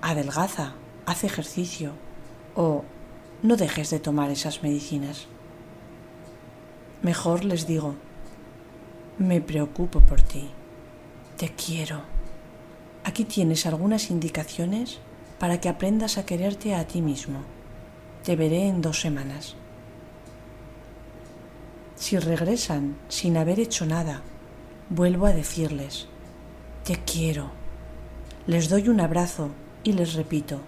adelgaza, 0.02 0.74
haz 1.06 1.24
ejercicio 1.24 1.92
o 2.56 2.84
no 3.44 3.56
dejes 3.56 3.92
de 3.92 4.00
tomar 4.00 4.32
esas 4.32 4.64
medicinas. 4.64 5.28
Mejor 7.04 7.46
les 7.46 7.68
digo, 7.68 7.94
me 9.20 9.42
preocupo 9.42 10.00
por 10.00 10.24
ti. 10.24 10.50
Te 11.38 11.54
quiero. 11.54 12.02
Aquí 13.04 13.26
tienes 13.26 13.68
algunas 13.68 14.10
indicaciones 14.10 15.02
para 15.44 15.60
que 15.60 15.68
aprendas 15.68 16.18
a 16.18 16.26
quererte 16.26 16.74
a 16.74 16.88
ti 16.88 17.02
mismo. 17.02 17.42
Te 18.24 18.38
veré 18.38 18.70
en 18.70 18.82
dos 18.82 19.02
semanas. 19.02 19.58
Si 21.96 22.18
regresan 22.18 22.96
sin 23.10 23.36
haber 23.36 23.60
hecho 23.60 23.86
nada, 23.86 24.22
vuelvo 24.90 25.26
a 25.26 25.34
decirles, 25.34 26.08
te 26.86 26.96
quiero. 26.96 27.52
Les 28.48 28.70
doy 28.70 28.88
un 28.88 29.02
abrazo 29.02 29.50
y 29.84 29.92
les 29.92 30.14
repito, 30.14 30.62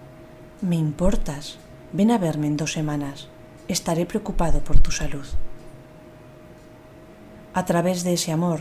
me 0.60 0.76
importas, 0.76 1.56
ven 1.94 2.10
a 2.10 2.18
verme 2.18 2.46
en 2.46 2.58
dos 2.58 2.74
semanas, 2.74 3.28
estaré 3.68 4.04
preocupado 4.04 4.62
por 4.62 4.78
tu 4.78 4.90
salud. 4.90 5.26
A 7.54 7.64
través 7.64 8.04
de 8.04 8.12
ese 8.12 8.30
amor, 8.30 8.60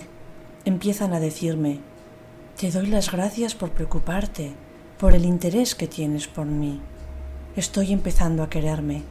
empiezan 0.64 1.12
a 1.12 1.20
decirme, 1.20 1.82
te 2.58 2.72
doy 2.72 2.86
las 2.86 3.12
gracias 3.12 3.54
por 3.54 3.72
preocuparte, 3.72 4.56
por 5.00 5.14
el 5.14 5.26
interés 5.26 5.76
que 5.76 5.88
tienes 5.88 6.28
por 6.28 6.46
mí. 6.46 6.80
Estoy 7.56 7.92
empezando 7.92 8.44
a 8.44 8.50
quererme, 8.50 9.04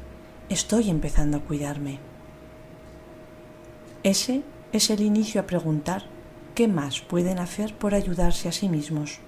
estoy 0.49 0.91
empezando 0.91 1.39
a 1.39 1.41
cuidarme. 1.41 1.99
Ese 4.03 4.43
es 4.73 4.91
el 4.91 5.01
inicio 5.01 5.41
a 5.41 5.47
preguntar 5.47 6.05
qué 6.55 6.69
más 6.69 7.01
pueden 7.01 7.39
hacer 7.39 7.75
por 7.75 7.95
ayudarse 7.95 8.49
a 8.49 8.53
sí 8.53 8.69
mismos. 8.69 9.19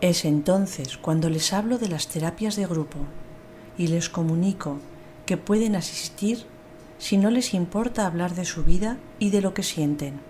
Es 0.00 0.24
entonces 0.24 0.98
cuando 0.98 1.30
les 1.30 1.52
hablo 1.52 1.78
de 1.78 1.88
las 1.88 2.08
terapias 2.08 2.56
de 2.56 2.66
grupo 2.66 2.98
y 3.78 3.86
les 3.86 4.10
comunico 4.10 4.78
que 5.24 5.36
pueden 5.36 5.74
asistir 5.74 6.44
si 6.98 7.16
no 7.16 7.30
les 7.30 7.54
importa 7.54 8.06
hablar 8.06 8.34
de 8.34 8.44
su 8.44 8.64
vida 8.64 8.98
y 9.18 9.30
de 9.30 9.40
lo 9.40 9.54
que 9.54 9.62
sienten. 9.62 10.20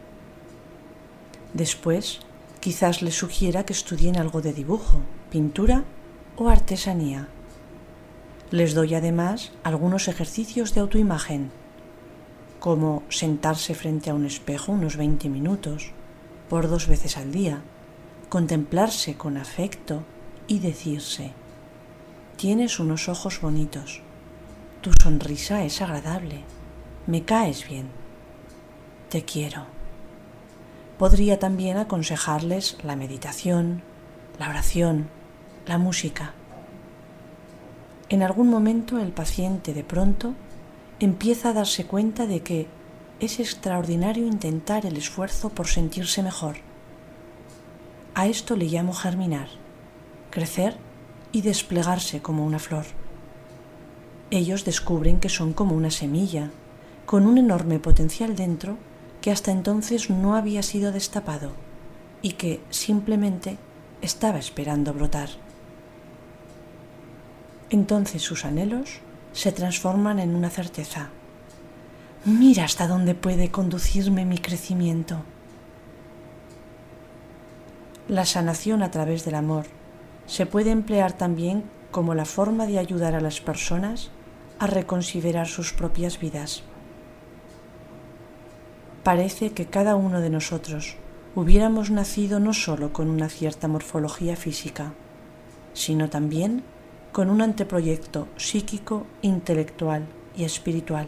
Después, 1.52 2.20
quizás 2.66 3.00
les 3.00 3.14
sugiera 3.14 3.64
que 3.64 3.72
estudien 3.72 4.18
algo 4.18 4.42
de 4.42 4.52
dibujo, 4.52 4.98
pintura 5.31 5.85
o 6.35 6.48
artesanía. 6.48 7.29
Les 8.50 8.74
doy 8.74 8.96
además 8.96 9.52
algunos 9.62 10.09
ejercicios 10.09 10.74
de 10.74 10.81
autoimagen, 10.81 11.52
como 12.59 13.05
sentarse 13.09 13.72
frente 13.76 14.11
a 14.11 14.14
un 14.14 14.26
espejo 14.26 14.72
unos 14.72 14.96
20 14.96 15.29
minutos, 15.29 15.92
por 16.50 16.68
dos 16.68 16.88
veces 16.88 17.16
al 17.16 17.31
día, 17.31 17.62
contemplarse 18.31 19.14
con 19.14 19.37
afecto 19.37 20.02
y 20.48 20.59
decirse, 20.59 21.35
tienes 22.35 22.81
unos 22.81 23.09
ojos 23.09 23.40
bonitos, 23.40 24.02
tu 24.81 24.90
sonrisa 25.00 25.62
es 25.62 25.81
agradable, 25.83 26.42
me 27.07 27.22
caes 27.24 27.64
bien, 27.68 27.87
te 29.09 29.24
quiero. 29.24 29.75
Podría 30.98 31.38
también 31.38 31.76
aconsejarles 31.76 32.78
la 32.82 32.96
meditación, 32.96 33.82
la 34.38 34.48
oración, 34.48 35.09
la 35.66 35.76
música. 35.76 36.32
En 38.09 38.22
algún 38.22 38.48
momento 38.48 38.98
el 38.98 39.12
paciente 39.12 39.74
de 39.74 39.85
pronto 39.85 40.35
empieza 40.98 41.50
a 41.50 41.52
darse 41.52 41.85
cuenta 41.85 42.26
de 42.26 42.40
que 42.40 42.66
es 43.20 43.40
extraordinario 43.40 44.26
intentar 44.26 44.87
el 44.87 44.96
esfuerzo 44.96 45.50
por 45.50 45.66
sentirse 45.66 46.22
mejor. 46.22 46.56
A 48.14 48.26
esto 48.26 48.56
le 48.56 48.66
llamo 48.66 48.94
germinar, 48.94 49.48
crecer 50.30 50.78
y 51.32 51.42
desplegarse 51.42 52.22
como 52.22 52.46
una 52.46 52.59
flor. 52.59 52.87
Ellos 54.30 54.64
descubren 54.64 55.20
que 55.20 55.28
son 55.28 55.52
como 55.52 55.76
una 55.76 55.90
semilla 55.90 56.50
con 57.04 57.26
un 57.26 57.37
enorme 57.37 57.78
potencial 57.78 58.35
dentro 58.35 58.78
que 59.26 59.32
hasta 59.32 59.50
entonces 59.50 60.08
no 60.08 60.36
había 60.36 60.62
sido 60.62 60.92
destapado 60.92 61.50
y 62.22 62.34
que 62.34 62.60
simplemente 62.70 63.58
estaba 64.00 64.38
esperando 64.38 64.94
brotar. 64.94 65.30
Entonces 67.68 68.22
sus 68.22 68.44
anhelos 68.44 69.00
se 69.32 69.50
transforman 69.50 70.20
en 70.20 70.36
una 70.36 70.48
certeza. 70.48 71.08
Mira 72.24 72.66
hasta 72.66 72.86
dónde 72.86 73.16
puede 73.16 73.50
conducirme 73.50 74.24
mi 74.24 74.38
crecimiento. 74.38 75.24
La 78.06 78.26
sanación 78.26 78.80
a 78.84 78.92
través 78.92 79.24
del 79.24 79.34
amor 79.34 79.66
se 80.26 80.46
puede 80.46 80.70
emplear 80.70 81.14
también 81.14 81.64
como 81.90 82.14
la 82.14 82.26
forma 82.26 82.64
de 82.68 82.78
ayudar 82.78 83.16
a 83.16 83.20
las 83.20 83.40
personas 83.40 84.12
a 84.60 84.68
reconsiderar 84.68 85.48
sus 85.48 85.72
propias 85.72 86.20
vidas 86.20 86.62
parece 89.06 89.52
que 89.52 89.66
cada 89.66 89.94
uno 89.94 90.20
de 90.20 90.30
nosotros 90.30 90.96
hubiéramos 91.36 91.92
nacido 91.92 92.40
no 92.40 92.52
sólo 92.52 92.92
con 92.92 93.08
una 93.08 93.28
cierta 93.28 93.68
morfología 93.68 94.34
física, 94.34 94.94
sino 95.74 96.10
también 96.10 96.64
con 97.12 97.30
un 97.30 97.40
anteproyecto 97.40 98.26
psíquico, 98.36 99.06
intelectual 99.22 100.06
y 100.36 100.42
espiritual. 100.42 101.06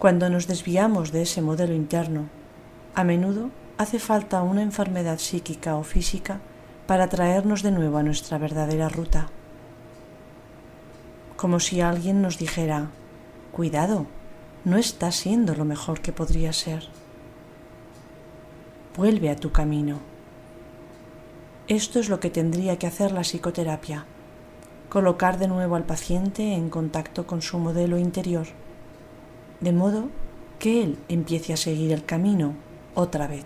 Cuando 0.00 0.28
nos 0.28 0.48
desviamos 0.48 1.12
de 1.12 1.22
ese 1.22 1.40
modelo 1.40 1.72
interno, 1.72 2.28
a 2.96 3.04
menudo 3.04 3.50
hace 3.78 4.00
falta 4.00 4.42
una 4.42 4.64
enfermedad 4.64 5.20
psíquica 5.20 5.76
o 5.76 5.84
física 5.84 6.40
para 6.88 7.08
traernos 7.08 7.62
de 7.62 7.70
nuevo 7.70 7.96
a 7.96 8.02
nuestra 8.02 8.38
verdadera 8.38 8.88
ruta. 8.88 9.28
Como 11.36 11.60
si 11.60 11.80
alguien 11.80 12.20
nos 12.20 12.38
dijera, 12.38 12.90
cuidado, 13.52 14.08
no 14.64 14.76
está 14.76 15.10
siendo 15.10 15.54
lo 15.54 15.64
mejor 15.64 16.00
que 16.00 16.12
podría 16.12 16.52
ser. 16.52 16.88
vuelve 18.96 19.30
a 19.30 19.36
tu 19.36 19.52
camino. 19.52 20.00
Esto 21.68 22.00
es 22.00 22.08
lo 22.08 22.20
que 22.20 22.28
tendría 22.28 22.78
que 22.78 22.86
hacer 22.86 23.12
la 23.12 23.22
psicoterapia, 23.22 24.04
colocar 24.90 25.38
de 25.38 25.46
nuevo 25.48 25.76
al 25.76 25.84
paciente 25.84 26.54
en 26.54 26.68
contacto 26.68 27.26
con 27.26 27.40
su 27.40 27.58
modelo 27.58 27.98
interior, 27.98 28.48
de 29.60 29.72
modo 29.72 30.08
que 30.58 30.82
él 30.82 30.98
empiece 31.08 31.52
a 31.52 31.56
seguir 31.56 31.92
el 31.92 32.04
camino 32.04 32.54
otra 32.94 33.26
vez. 33.26 33.44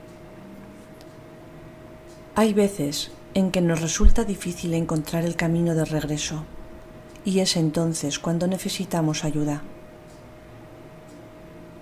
Hay 2.35 2.55
veces 2.55 3.13
en 3.35 3.53
que 3.53 3.61
nos 3.61 3.81
resulta 3.81 4.25
difícil 4.25 4.75
encontrar 4.75 5.25
el 5.25 5.37
camino 5.37 5.75
de 5.75 5.85
regreso 5.85 6.45
y 7.25 7.39
es 7.41 7.57
entonces 7.57 8.19
cuando 8.19 8.47
necesitamos 8.49 9.25
ayuda. 9.25 9.63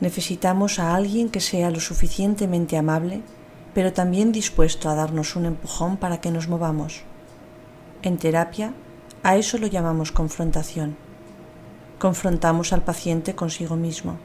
Necesitamos 0.02 0.80
a 0.80 0.96
alguien 0.96 1.28
que 1.28 1.38
sea 1.38 1.70
lo 1.70 1.78
suficientemente 1.78 2.76
amable, 2.76 3.22
pero 3.72 3.92
también 3.92 4.32
dispuesto 4.32 4.90
a 4.90 4.96
darnos 4.96 5.36
un 5.36 5.46
empujón 5.46 5.96
para 5.96 6.20
que 6.20 6.32
nos 6.32 6.48
movamos. 6.48 7.02
En 8.02 8.18
terapia, 8.18 8.74
a 9.22 9.36
eso 9.36 9.58
lo 9.58 9.68
llamamos 9.68 10.10
confrontación. 10.10 10.96
Confrontamos 12.00 12.72
al 12.72 12.82
paciente 12.82 13.36
consigo 13.36 13.76
mismo, 13.76 14.16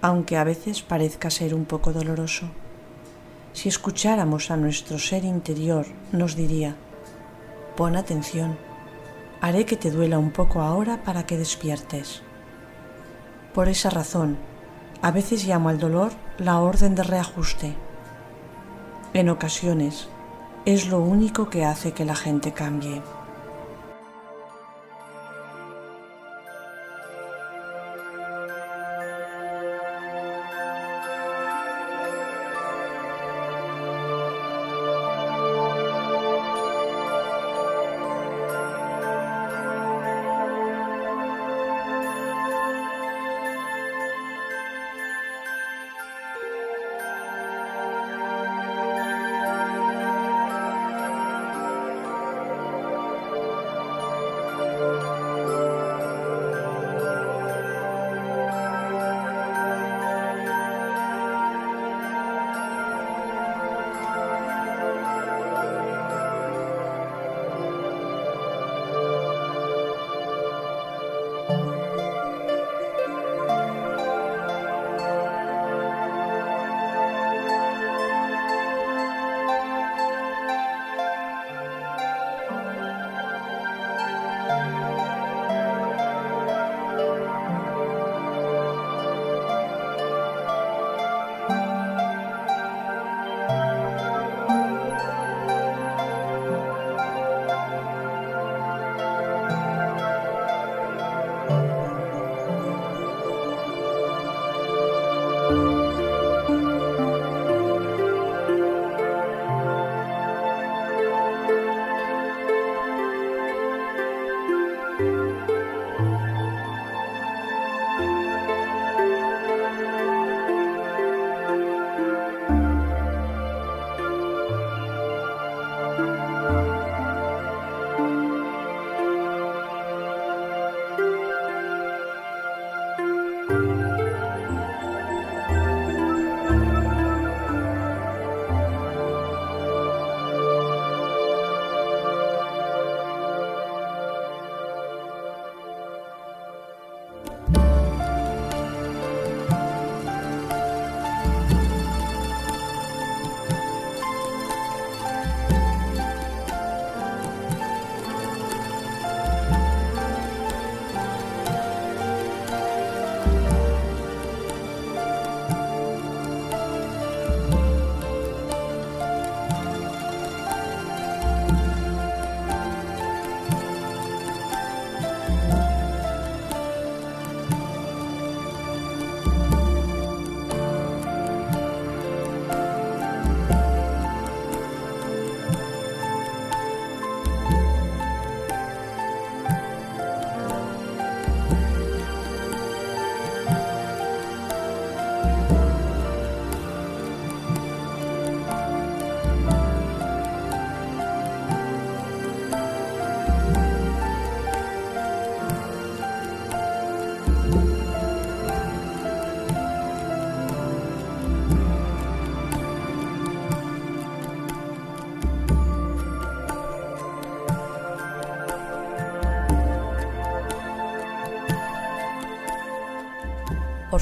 aunque 0.00 0.38
a 0.38 0.44
veces 0.44 0.80
parezca 0.80 1.28
ser 1.28 1.54
un 1.54 1.66
poco 1.66 1.92
doloroso. 1.92 2.46
Si 3.52 3.68
escucháramos 3.68 4.50
a 4.50 4.56
nuestro 4.56 4.98
ser 4.98 5.24
interior, 5.26 5.84
nos 6.10 6.36
diría, 6.36 6.74
pon 7.76 7.96
atención, 7.96 8.56
haré 9.42 9.66
que 9.66 9.76
te 9.76 9.90
duela 9.90 10.18
un 10.18 10.30
poco 10.30 10.62
ahora 10.62 11.04
para 11.04 11.26
que 11.26 11.36
despiertes. 11.36 12.22
Por 13.52 13.68
esa 13.68 13.90
razón, 13.90 14.38
a 15.02 15.10
veces 15.10 15.46
llamo 15.46 15.68
al 15.68 15.78
dolor 15.78 16.12
la 16.38 16.60
orden 16.60 16.94
de 16.94 17.02
reajuste. 17.02 17.74
En 19.14 19.28
ocasiones, 19.28 20.08
es 20.66 20.88
lo 20.88 21.00
único 21.00 21.48
que 21.48 21.64
hace 21.64 21.92
que 21.92 22.04
la 22.04 22.14
gente 22.14 22.52
cambie. 22.52 23.02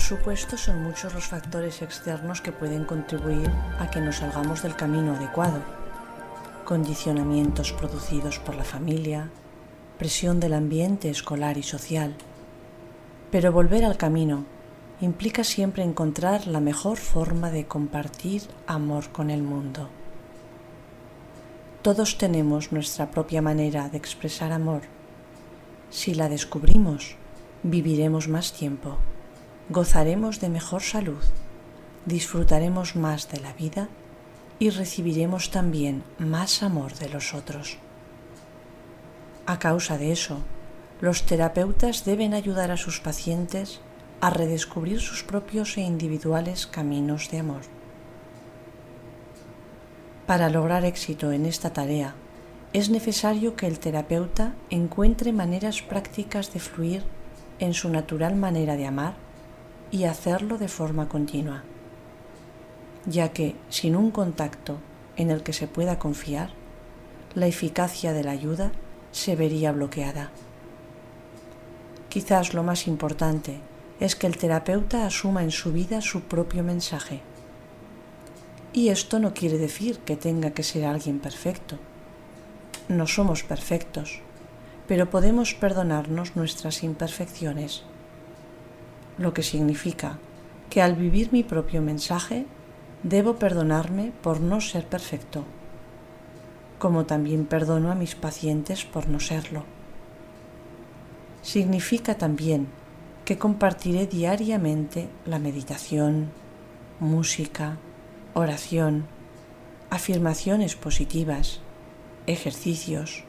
Supuesto, 0.08 0.56
son 0.56 0.82
muchos 0.82 1.12
los 1.12 1.26
factores 1.26 1.82
externos 1.82 2.40
que 2.40 2.50
pueden 2.50 2.86
contribuir 2.86 3.50
a 3.78 3.90
que 3.90 4.00
nos 4.00 4.16
salgamos 4.16 4.62
del 4.62 4.74
camino 4.74 5.14
adecuado. 5.14 5.60
Condicionamientos 6.64 7.74
producidos 7.74 8.38
por 8.38 8.54
la 8.54 8.64
familia, 8.64 9.28
presión 9.98 10.40
del 10.40 10.54
ambiente 10.54 11.10
escolar 11.10 11.58
y 11.58 11.62
social. 11.62 12.14
Pero 13.30 13.52
volver 13.52 13.84
al 13.84 13.98
camino 13.98 14.46
implica 15.02 15.44
siempre 15.44 15.82
encontrar 15.82 16.46
la 16.46 16.60
mejor 16.60 16.96
forma 16.96 17.50
de 17.50 17.66
compartir 17.66 18.44
amor 18.66 19.10
con 19.10 19.28
el 19.28 19.42
mundo. 19.42 19.90
Todos 21.82 22.16
tenemos 22.16 22.72
nuestra 22.72 23.10
propia 23.10 23.42
manera 23.42 23.90
de 23.90 23.98
expresar 23.98 24.52
amor. 24.52 24.80
Si 25.90 26.14
la 26.14 26.30
descubrimos, 26.30 27.16
viviremos 27.62 28.26
más 28.26 28.54
tiempo 28.54 28.96
gozaremos 29.70 30.40
de 30.40 30.48
mejor 30.48 30.82
salud, 30.82 31.22
disfrutaremos 32.06 32.96
más 32.96 33.28
de 33.30 33.40
la 33.40 33.52
vida 33.52 33.88
y 34.58 34.70
recibiremos 34.70 35.50
también 35.50 36.02
más 36.18 36.62
amor 36.62 36.94
de 36.94 37.10
los 37.10 37.34
otros. 37.34 37.76
A 39.46 39.58
causa 39.58 39.98
de 39.98 40.12
eso, 40.12 40.38
los 41.00 41.24
terapeutas 41.24 42.04
deben 42.04 42.34
ayudar 42.34 42.70
a 42.70 42.76
sus 42.76 43.00
pacientes 43.00 43.80
a 44.20 44.30
redescubrir 44.30 45.00
sus 45.00 45.22
propios 45.22 45.76
e 45.76 45.82
individuales 45.82 46.66
caminos 46.66 47.30
de 47.30 47.38
amor. 47.38 47.62
Para 50.26 50.48
lograr 50.48 50.84
éxito 50.84 51.30
en 51.30 51.46
esta 51.46 51.72
tarea, 51.72 52.14
es 52.72 52.90
necesario 52.90 53.54
que 53.54 53.66
el 53.66 53.78
terapeuta 53.78 54.54
encuentre 54.70 55.32
maneras 55.32 55.82
prácticas 55.82 56.52
de 56.52 56.60
fluir 56.60 57.04
en 57.60 57.74
su 57.74 57.88
natural 57.90 58.34
manera 58.34 58.76
de 58.76 58.86
amar 58.86 59.27
y 59.90 60.04
hacerlo 60.04 60.58
de 60.58 60.68
forma 60.68 61.08
continua, 61.08 61.62
ya 63.06 63.32
que 63.32 63.56
sin 63.68 63.96
un 63.96 64.10
contacto 64.10 64.78
en 65.16 65.30
el 65.30 65.42
que 65.42 65.52
se 65.52 65.66
pueda 65.66 65.98
confiar, 65.98 66.50
la 67.34 67.46
eficacia 67.46 68.12
de 68.12 68.24
la 68.24 68.32
ayuda 68.32 68.72
se 69.12 69.36
vería 69.36 69.72
bloqueada. 69.72 70.30
Quizás 72.08 72.54
lo 72.54 72.62
más 72.62 72.86
importante 72.86 73.60
es 74.00 74.16
que 74.16 74.26
el 74.26 74.36
terapeuta 74.36 75.06
asuma 75.06 75.42
en 75.42 75.50
su 75.50 75.72
vida 75.72 76.00
su 76.00 76.22
propio 76.22 76.62
mensaje. 76.62 77.20
Y 78.72 78.88
esto 78.88 79.18
no 79.18 79.34
quiere 79.34 79.58
decir 79.58 79.98
que 79.98 80.16
tenga 80.16 80.50
que 80.50 80.62
ser 80.62 80.84
alguien 80.84 81.18
perfecto. 81.18 81.78
No 82.88 83.06
somos 83.06 83.42
perfectos, 83.42 84.20
pero 84.86 85.10
podemos 85.10 85.54
perdonarnos 85.54 86.36
nuestras 86.36 86.82
imperfecciones, 86.82 87.82
lo 89.18 89.34
que 89.34 89.42
significa 89.42 90.18
que 90.70 90.82
al 90.82 90.94
vivir 90.94 91.32
mi 91.32 91.42
propio 91.42 91.82
mensaje 91.82 92.46
debo 93.02 93.36
perdonarme 93.36 94.12
por 94.22 94.40
no 94.40 94.60
ser 94.60 94.86
perfecto, 94.86 95.44
como 96.78 97.06
también 97.06 97.46
perdono 97.46 97.90
a 97.90 97.94
mis 97.94 98.14
pacientes 98.14 98.84
por 98.84 99.08
no 99.08 99.20
serlo. 99.20 99.64
Significa 101.42 102.16
también 102.16 102.68
que 103.24 103.38
compartiré 103.38 104.06
diariamente 104.06 105.08
la 105.26 105.38
meditación, 105.38 106.30
música, 107.00 107.78
oración, 108.34 109.06
afirmaciones 109.90 110.76
positivas, 110.76 111.60
ejercicios, 112.26 113.24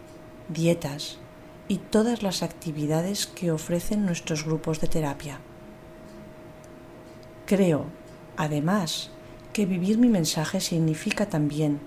dietas 0.50 1.20
y 1.68 1.78
todas 1.78 2.24
las 2.24 2.44
actividades 2.44 3.28
que 3.28 3.52
ofrecen 3.52 4.06
nuestros 4.06 4.46
grupos 4.46 4.82
de 4.82 4.88
terapia. 4.88 5.40
Creo, 7.50 7.88
además, 8.38 9.10
que 9.54 9.66
vivir 9.66 9.98
mi 9.98 10.08
mensaje 10.08 10.62
significa 10.62 11.26
también 11.26 11.80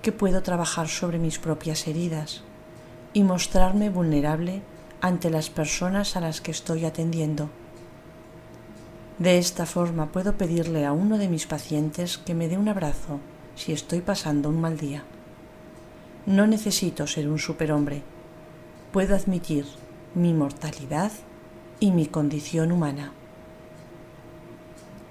que 0.00 0.12
puedo 0.12 0.44
trabajar 0.44 0.86
sobre 0.86 1.18
mis 1.18 1.40
propias 1.40 1.88
heridas 1.88 2.42
y 3.12 3.24
mostrarme 3.24 3.90
vulnerable 3.90 4.62
ante 5.00 5.28
las 5.28 5.50
personas 5.50 6.14
a 6.14 6.20
las 6.20 6.40
que 6.40 6.52
estoy 6.52 6.84
atendiendo. 6.84 7.50
De 9.18 9.38
esta 9.38 9.66
forma 9.66 10.12
puedo 10.12 10.34
pedirle 10.34 10.86
a 10.86 10.92
uno 10.92 11.18
de 11.18 11.26
mis 11.26 11.46
pacientes 11.46 12.16
que 12.16 12.36
me 12.36 12.46
dé 12.46 12.56
un 12.56 12.68
abrazo 12.68 13.18
si 13.56 13.72
estoy 13.72 14.02
pasando 14.02 14.48
un 14.50 14.60
mal 14.60 14.76
día. 14.76 15.02
No 16.26 16.46
necesito 16.46 17.08
ser 17.08 17.28
un 17.28 17.40
superhombre. 17.40 18.04
Puedo 18.92 19.16
admitir 19.16 19.66
mi 20.14 20.32
mortalidad 20.32 21.10
y 21.80 21.90
mi 21.90 22.06
condición 22.06 22.70
humana. 22.70 23.14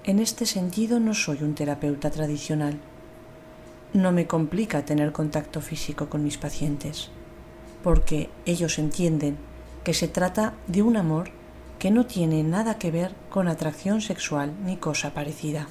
En 0.04 0.20
este 0.20 0.46
sentido 0.46 1.00
no 1.00 1.12
soy 1.12 1.42
un 1.42 1.54
terapeuta 1.54 2.10
tradicional. 2.10 2.78
No 3.92 4.12
me 4.12 4.26
complica 4.26 4.84
tener 4.84 5.12
contacto 5.12 5.60
físico 5.60 6.08
con 6.08 6.22
mis 6.22 6.38
pacientes, 6.38 7.10
porque 7.82 8.30
ellos 8.46 8.78
entienden 8.78 9.36
que 9.84 9.94
se 9.94 10.08
trata 10.08 10.54
de 10.66 10.82
un 10.82 10.96
amor 10.96 11.30
que 11.78 11.90
no 11.90 12.06
tiene 12.06 12.42
nada 12.42 12.78
que 12.78 12.90
ver 12.90 13.14
con 13.30 13.48
atracción 13.48 14.00
sexual 14.00 14.52
ni 14.64 14.76
cosa 14.76 15.14
parecida. 15.14 15.68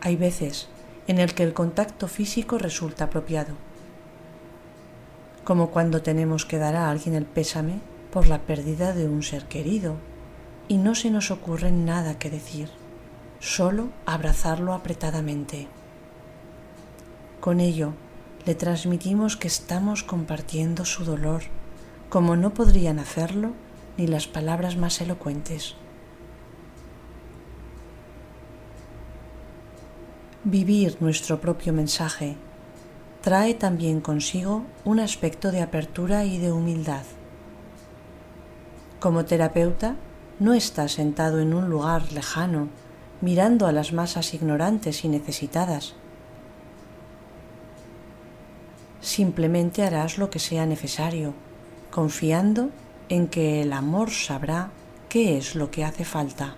Hay 0.00 0.16
veces 0.16 0.68
en 1.06 1.18
el 1.18 1.34
que 1.34 1.42
el 1.42 1.54
contacto 1.54 2.06
físico 2.06 2.58
resulta 2.58 3.04
apropiado, 3.04 3.54
como 5.44 5.70
cuando 5.70 6.02
tenemos 6.02 6.44
que 6.44 6.58
dar 6.58 6.76
a 6.76 6.90
alguien 6.90 7.14
el 7.14 7.24
pésame 7.24 7.80
por 8.12 8.28
la 8.28 8.40
pérdida 8.40 8.92
de 8.92 9.08
un 9.08 9.22
ser 9.22 9.44
querido 9.46 9.96
y 10.68 10.76
no 10.76 10.94
se 10.94 11.10
nos 11.10 11.30
ocurre 11.30 11.72
nada 11.72 12.18
que 12.18 12.30
decir, 12.30 12.70
solo 13.40 13.88
abrazarlo 14.06 14.74
apretadamente. 14.74 15.66
Con 17.40 17.60
ello, 17.60 17.94
le 18.44 18.54
transmitimos 18.54 19.36
que 19.36 19.48
estamos 19.48 20.02
compartiendo 20.02 20.84
su 20.84 21.04
dolor 21.04 21.42
como 22.08 22.36
no 22.36 22.54
podrían 22.54 22.98
hacerlo 22.98 23.52
ni 23.96 24.06
las 24.06 24.26
palabras 24.26 24.76
más 24.76 25.00
elocuentes. 25.00 25.74
Vivir 30.44 30.96
nuestro 31.00 31.40
propio 31.40 31.72
mensaje 31.72 32.36
trae 33.20 33.54
también 33.54 34.00
consigo 34.00 34.64
un 34.84 35.00
aspecto 35.00 35.50
de 35.50 35.60
apertura 35.60 36.24
y 36.24 36.38
de 36.38 36.52
humildad. 36.52 37.02
Como 39.00 39.26
terapeuta, 39.26 39.96
no 40.38 40.54
está 40.54 40.88
sentado 40.88 41.40
en 41.40 41.54
un 41.54 41.68
lugar 41.68 42.12
lejano 42.12 42.68
mirando 43.20 43.66
a 43.66 43.72
las 43.72 43.92
masas 43.92 44.34
ignorantes 44.34 45.04
y 45.04 45.08
necesitadas. 45.08 45.94
Simplemente 49.00 49.82
harás 49.82 50.18
lo 50.18 50.30
que 50.30 50.38
sea 50.38 50.66
necesario 50.66 51.34
confiando 51.90 52.70
en 53.08 53.28
que 53.28 53.62
el 53.62 53.72
amor 53.72 54.10
sabrá 54.10 54.70
qué 55.08 55.38
es 55.38 55.54
lo 55.54 55.70
que 55.70 55.84
hace 55.84 56.04
falta. 56.04 56.54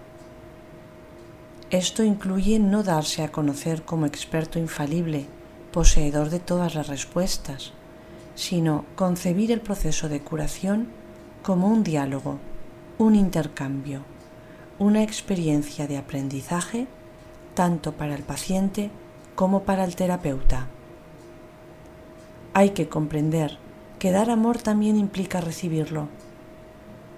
Esto 1.70 2.02
incluye 2.02 2.58
no 2.58 2.82
darse 2.82 3.22
a 3.22 3.30
conocer 3.30 3.82
como 3.82 4.06
experto 4.06 4.58
infalible, 4.58 5.26
poseedor 5.72 6.30
de 6.30 6.40
todas 6.40 6.74
las 6.74 6.88
respuestas, 6.88 7.72
sino 8.34 8.84
concebir 8.96 9.52
el 9.52 9.60
proceso 9.60 10.08
de 10.08 10.20
curación 10.20 10.88
como 11.42 11.68
un 11.68 11.84
diálogo, 11.84 12.38
un 13.00 13.14
intercambio, 13.14 14.02
una 14.78 15.02
experiencia 15.02 15.86
de 15.86 15.96
aprendizaje 15.96 16.86
tanto 17.54 17.92
para 17.92 18.14
el 18.14 18.22
paciente 18.22 18.90
como 19.34 19.62
para 19.62 19.84
el 19.84 19.96
terapeuta. 19.96 20.66
Hay 22.52 22.70
que 22.70 22.90
comprender 22.90 23.56
que 23.98 24.10
dar 24.10 24.28
amor 24.28 24.58
también 24.58 24.98
implica 24.98 25.40
recibirlo. 25.40 26.08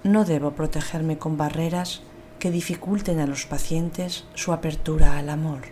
No 0.05 0.25
debo 0.25 0.53
protegerme 0.53 1.19
con 1.19 1.37
barreras 1.37 2.03
que 2.39 2.53
dificulten 2.53 3.19
a 3.19 3.27
los 3.27 3.45
pacientes 3.47 4.25
su 4.35 4.53
apertura 4.53 5.19
al 5.19 5.31
amor. 5.31 5.63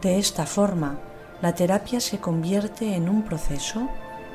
De 0.00 0.20
esta 0.20 0.46
forma, 0.46 1.00
la 1.42 1.56
terapia 1.56 1.98
se 1.98 2.18
convierte 2.18 2.94
en 2.94 3.08
un 3.08 3.24
proceso 3.24 3.88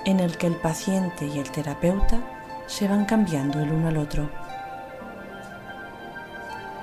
en 0.04 0.20
el 0.20 0.38
que 0.38 0.48
el 0.48 0.58
paciente 0.58 1.26
y 1.26 1.40
el 1.40 1.50
terapeuta 1.52 2.33
se 2.68 2.88
van 2.88 3.06
cambiando 3.06 3.60
el 3.60 3.72
uno 3.72 3.90
al 3.90 3.98
otro. 3.98 4.30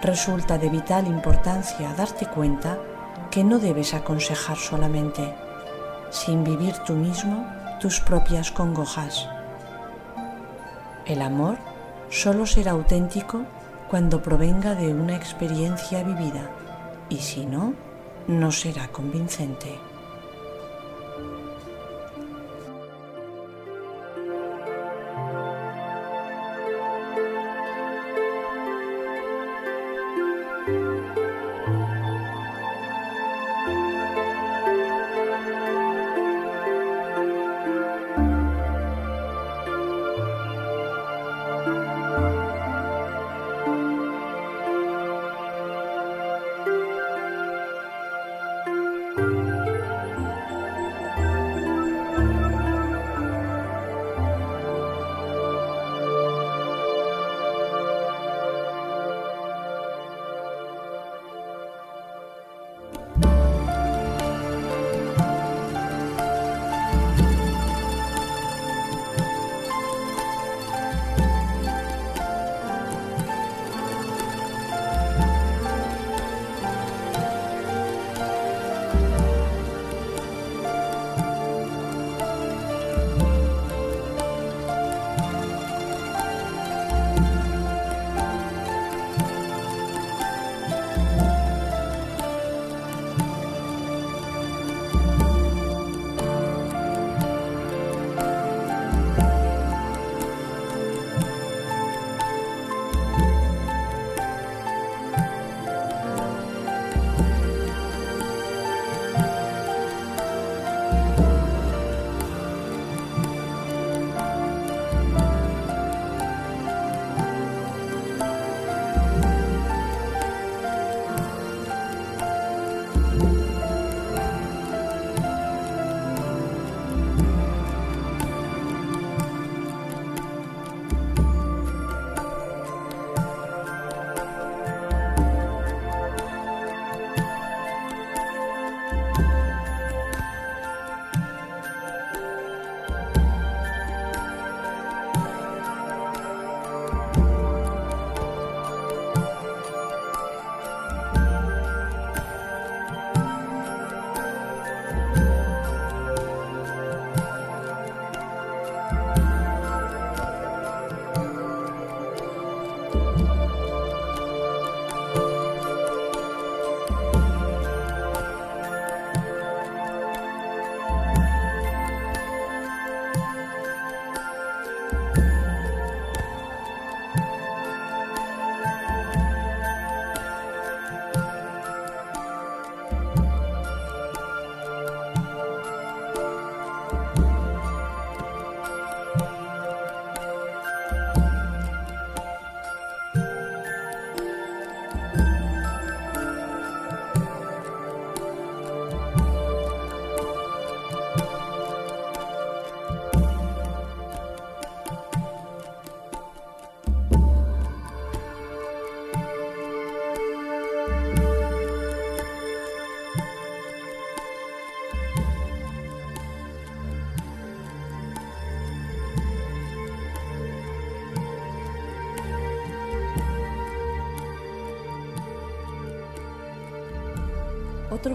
Resulta 0.02 0.56
de 0.58 0.70
vital 0.70 1.06
importancia 1.06 1.92
darte 1.94 2.26
cuenta 2.26 2.78
que 3.30 3.44
no 3.44 3.58
debes 3.58 3.94
aconsejar 3.94 4.56
solamente, 4.56 5.34
sin 6.10 6.42
vivir 6.42 6.74
tú 6.86 6.94
mismo 6.94 7.46
tus 7.80 8.00
propias 8.00 8.50
congojas. 8.50 9.28
El 11.06 11.22
amor 11.22 11.56
solo 12.08 12.46
será 12.46 12.72
auténtico 12.72 13.44
cuando 13.88 14.22
provenga 14.22 14.74
de 14.74 14.94
una 14.94 15.16
experiencia 15.16 16.02
vivida 16.02 16.50
y 17.08 17.16
si 17.18 17.44
no, 17.44 17.74
no 18.26 18.52
será 18.52 18.88
convincente. 18.88 19.89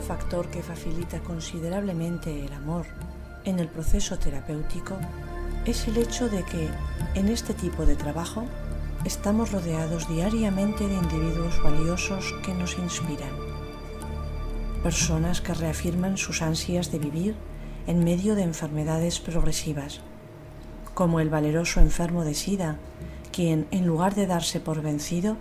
Factor 0.05 0.47
que 0.49 0.61
facilita 0.61 1.19
considerablemente 1.19 2.45
el 2.45 2.53
amor 2.53 2.85
en 3.43 3.59
el 3.59 3.67
proceso 3.67 4.19
terapéutico 4.19 4.95
es 5.65 5.87
el 5.87 5.97
hecho 5.97 6.29
de 6.29 6.43
que 6.43 6.69
en 7.15 7.27
este 7.27 7.55
tipo 7.55 7.85
de 7.87 7.95
trabajo 7.95 8.45
estamos 9.03 9.51
rodeados 9.51 10.07
diariamente 10.07 10.87
de 10.87 10.93
individuos 10.93 11.61
valiosos 11.63 12.33
que 12.45 12.53
nos 12.53 12.77
inspiran. 12.77 13.31
Personas 14.83 15.41
que 15.41 15.55
reafirman 15.55 16.17
sus 16.17 16.43
ansias 16.43 16.91
de 16.91 16.99
vivir 16.99 17.35
en 17.87 18.03
medio 18.03 18.35
de 18.35 18.43
enfermedades 18.43 19.19
progresivas, 19.19 20.01
como 20.93 21.19
el 21.19 21.29
valeroso 21.29 21.79
enfermo 21.79 22.23
de 22.23 22.35
SIDA, 22.35 22.77
quien, 23.31 23.67
en 23.71 23.87
lugar 23.87 24.13
de 24.13 24.27
darse 24.27 24.59
por 24.59 24.81
vencido, 24.83 25.35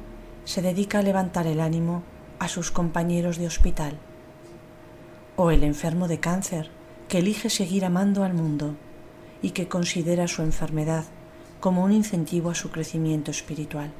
se 0.46 0.62
dedica 0.62 1.00
a 1.00 1.02
levantar 1.02 1.46
el 1.46 1.60
ánimo 1.60 2.02
a 2.38 2.48
sus 2.48 2.70
compañeros 2.70 3.36
de 3.36 3.46
hospital, 3.46 3.98
o 5.36 5.50
el 5.50 5.64
enfermo 5.64 6.08
de 6.08 6.20
cáncer, 6.20 6.70
que 7.08 7.18
elige 7.18 7.50
seguir 7.50 7.84
amando 7.84 8.24
al 8.24 8.34
mundo 8.34 8.76
y 9.42 9.50
que 9.50 9.68
considera 9.68 10.28
su 10.28 10.42
enfermedad 10.42 11.04
como 11.60 11.84
un 11.84 11.92
incentivo 11.92 12.50
a 12.50 12.54
su 12.54 12.70
crecimiento 12.70 13.30
espiritual. 13.30 13.92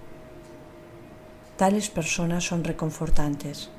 Tales 1.57 1.89
personas 1.89 2.45
son 2.45 2.65
reconfortantes, 2.65 3.71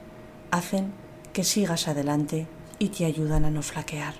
hacen 0.51 0.93
que 1.33 1.43
sigas 1.43 1.87
adelante 1.87 2.47
y 2.79 2.89
te 2.89 3.05
ayudan 3.05 3.45
a 3.45 3.51
no 3.51 3.61
flaquear. 3.61 4.15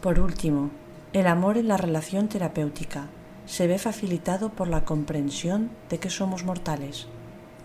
Por 0.00 0.20
último, 0.20 0.70
el 1.12 1.26
amor 1.26 1.58
en 1.58 1.68
la 1.68 1.76
relación 1.76 2.28
terapéutica 2.28 3.08
se 3.46 3.66
ve 3.66 3.78
facilitado 3.78 4.50
por 4.50 4.68
la 4.68 4.84
comprensión 4.84 5.70
de 5.90 5.98
que 5.98 6.10
somos 6.10 6.44
mortales, 6.44 7.06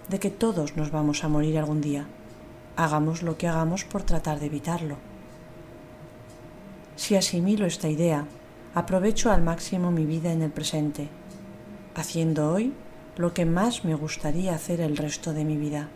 de 0.10 0.20
que 0.20 0.30
todos 0.30 0.76
nos 0.76 0.92
vamos 0.92 1.24
a 1.24 1.30
morir 1.30 1.58
algún 1.58 1.82
día. 1.82 2.08
Hagamos 2.76 3.24
lo 3.24 3.38
que 3.38 3.48
hagamos 3.48 3.84
por 3.84 4.04
tratar 4.04 4.40
de 4.40 4.48
evitarlo. 4.48 4.98
Si 6.96 7.16
asimilo 7.16 7.66
esta 7.66 7.90
idea, 7.90 8.26
aprovecho 8.76 9.32
al 9.32 9.42
máximo 9.42 9.92
mi 9.92 10.06
vida 10.06 10.32
en 10.32 10.42
el 10.42 10.52
presente, 10.52 11.10
haciendo 11.96 12.52
hoy 12.52 12.74
lo 13.18 13.34
que 13.34 13.46
más 13.46 13.84
me 13.84 13.96
gustaría 13.96 14.56
hacer 14.56 14.82
el 14.82 14.96
resto 14.98 15.34
de 15.34 15.46
mi 15.46 15.58
vida. 15.58 15.90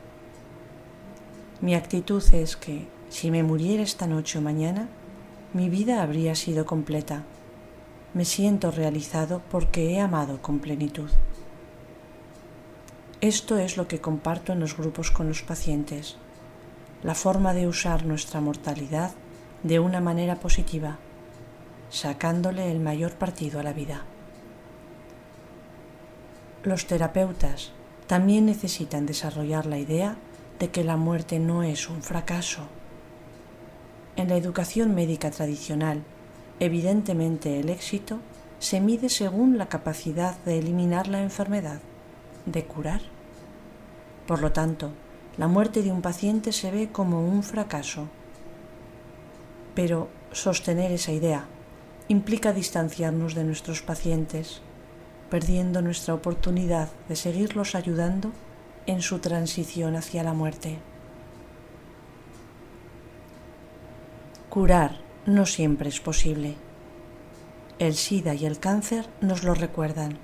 Mi 1.61 1.75
actitud 1.75 2.23
es 2.33 2.57
que, 2.57 2.87
si 3.09 3.31
me 3.31 3.43
muriera 3.43 3.83
esta 3.83 4.07
noche 4.07 4.39
o 4.39 4.41
mañana, 4.41 4.89
mi 5.53 5.69
vida 5.69 6.01
habría 6.01 6.35
sido 6.35 6.65
completa. 6.65 7.23
Me 8.13 8.25
siento 8.25 8.71
realizado 8.71 9.41
porque 9.49 9.91
he 9.91 10.01
amado 10.01 10.41
con 10.41 10.59
plenitud. 10.59 11.09
Esto 13.21 13.57
es 13.57 13.77
lo 13.77 13.87
que 13.87 14.01
comparto 14.01 14.51
en 14.51 14.59
los 14.59 14.75
grupos 14.75 15.09
con 15.09 15.29
los 15.29 15.43
pacientes, 15.43 16.17
la 17.03 17.15
forma 17.15 17.53
de 17.53 17.67
usar 17.67 18.05
nuestra 18.05 18.41
mortalidad 18.41 19.11
de 19.63 19.79
una 19.79 20.01
manera 20.01 20.35
positiva 20.35 20.97
sacándole 21.89 22.71
el 22.71 22.79
mayor 22.79 23.13
partido 23.13 23.59
a 23.59 23.63
la 23.63 23.71
vida. 23.71 24.01
Los 26.63 26.87
terapeutas 26.87 27.71
también 28.07 28.47
necesitan 28.47 29.05
desarrollar 29.05 29.67
la 29.67 29.77
idea 29.77 30.15
de 30.59 30.71
que 30.71 30.83
la 30.83 30.97
muerte 30.97 31.37
no 31.39 31.61
es 31.61 31.89
un 31.89 32.01
fracaso. 32.01 32.63
En 34.15 34.29
la 34.29 34.37
educación 34.37 34.95
médica 34.95 35.29
tradicional, 35.29 36.03
evidentemente 36.59 37.59
el 37.59 37.69
éxito 37.69 38.19
se 38.57 38.79
mide 38.79 39.09
según 39.09 39.57
la 39.57 39.67
capacidad 39.67 40.35
de 40.45 40.57
eliminar 40.57 41.07
la 41.07 41.21
enfermedad, 41.21 41.79
de 42.45 42.65
curar. 42.65 43.01
Por 44.25 44.41
lo 44.41 44.51
tanto, 44.51 44.93
la 45.37 45.47
muerte 45.47 45.81
de 45.81 45.91
un 45.91 46.01
paciente 46.01 46.51
se 46.51 46.71
ve 46.71 46.89
como 46.91 47.25
un 47.25 47.43
fracaso. 47.43 48.07
Pero 49.73 50.09
sostener 50.31 50.91
esa 50.91 51.11
idea 51.11 51.45
implica 52.07 52.53
distanciarnos 52.53 53.33
de 53.33 53.43
nuestros 53.43 53.81
pacientes, 53.81 54.61
perdiendo 55.29 55.81
nuestra 55.81 56.13
oportunidad 56.13 56.89
de 57.09 57.15
seguirlos 57.15 57.75
ayudando 57.75 58.31
en 58.85 59.01
su 59.01 59.19
transición 59.19 59.95
hacia 59.95 60.23
la 60.23 60.33
muerte. 60.33 60.79
Curar 64.49 64.99
no 65.25 65.47
siempre 65.47 65.89
es 65.89 65.99
posible. 65.99 66.55
El 67.79 67.95
SIDA 67.95 68.35
y 68.35 68.45
el 68.45 68.59
cáncer 68.59 69.09
nos 69.19 69.43
lo 69.43 69.55
recuerdan. 69.55 70.19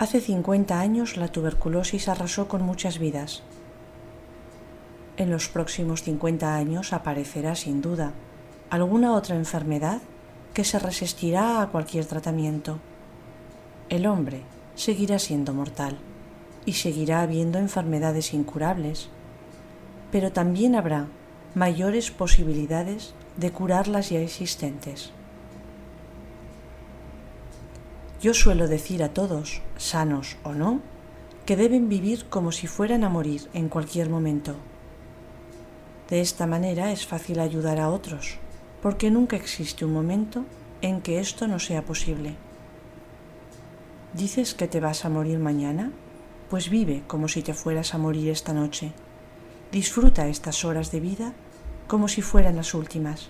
Hace 0.00 0.22
50 0.22 0.80
años 0.80 1.18
la 1.18 1.28
tuberculosis 1.28 2.08
arrasó 2.08 2.48
con 2.48 2.62
muchas 2.62 2.98
vidas. 2.98 3.42
En 5.18 5.30
los 5.30 5.50
próximos 5.50 6.04
50 6.04 6.56
años 6.56 6.94
aparecerá 6.94 7.54
sin 7.54 7.82
duda 7.82 8.14
alguna 8.70 9.12
otra 9.12 9.36
enfermedad 9.36 10.00
que 10.54 10.64
se 10.64 10.78
resistirá 10.78 11.60
a 11.60 11.68
cualquier 11.68 12.06
tratamiento. 12.06 12.78
El 13.90 14.06
hombre 14.06 14.40
seguirá 14.74 15.18
siendo 15.18 15.52
mortal 15.52 15.98
y 16.64 16.72
seguirá 16.72 17.20
habiendo 17.20 17.58
enfermedades 17.58 18.32
incurables, 18.32 19.10
pero 20.10 20.32
también 20.32 20.76
habrá 20.76 21.08
mayores 21.54 22.10
posibilidades 22.10 23.12
de 23.36 23.52
curar 23.52 23.86
las 23.86 24.08
ya 24.08 24.20
existentes. 24.20 25.12
Yo 28.20 28.34
suelo 28.34 28.68
decir 28.68 29.02
a 29.02 29.14
todos, 29.14 29.62
sanos 29.78 30.36
o 30.42 30.52
no, 30.52 30.82
que 31.46 31.56
deben 31.56 31.88
vivir 31.88 32.26
como 32.26 32.52
si 32.52 32.66
fueran 32.66 33.02
a 33.02 33.08
morir 33.08 33.48
en 33.54 33.70
cualquier 33.70 34.10
momento. 34.10 34.56
De 36.10 36.20
esta 36.20 36.46
manera 36.46 36.92
es 36.92 37.06
fácil 37.06 37.40
ayudar 37.40 37.80
a 37.80 37.88
otros 37.88 38.38
porque 38.82 39.10
nunca 39.10 39.36
existe 39.36 39.86
un 39.86 39.94
momento 39.94 40.44
en 40.82 41.00
que 41.00 41.18
esto 41.18 41.46
no 41.46 41.58
sea 41.58 41.82
posible. 41.84 42.36
¿Dices 44.12 44.54
que 44.54 44.68
te 44.68 44.80
vas 44.80 45.06
a 45.06 45.08
morir 45.08 45.38
mañana? 45.38 45.90
Pues 46.50 46.68
vive 46.68 47.02
como 47.06 47.26
si 47.26 47.42
te 47.42 47.54
fueras 47.54 47.94
a 47.94 47.98
morir 47.98 48.28
esta 48.28 48.52
noche. 48.52 48.92
Disfruta 49.72 50.28
estas 50.28 50.64
horas 50.66 50.90
de 50.90 51.00
vida 51.00 51.32
como 51.86 52.06
si 52.06 52.20
fueran 52.20 52.56
las 52.56 52.74
últimas. 52.74 53.28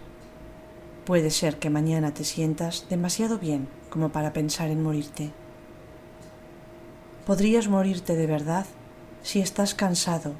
Puede 1.04 1.30
ser 1.30 1.58
que 1.58 1.70
mañana 1.70 2.12
te 2.12 2.24
sientas 2.24 2.86
demasiado 2.88 3.38
bien 3.38 3.79
como 3.90 4.10
para 4.10 4.32
pensar 4.32 4.70
en 4.70 4.82
morirte. 4.82 5.30
Podrías 7.26 7.68
morirte 7.68 8.16
de 8.16 8.26
verdad 8.26 8.66
si 9.22 9.40
estás 9.40 9.74
cansado 9.74 10.34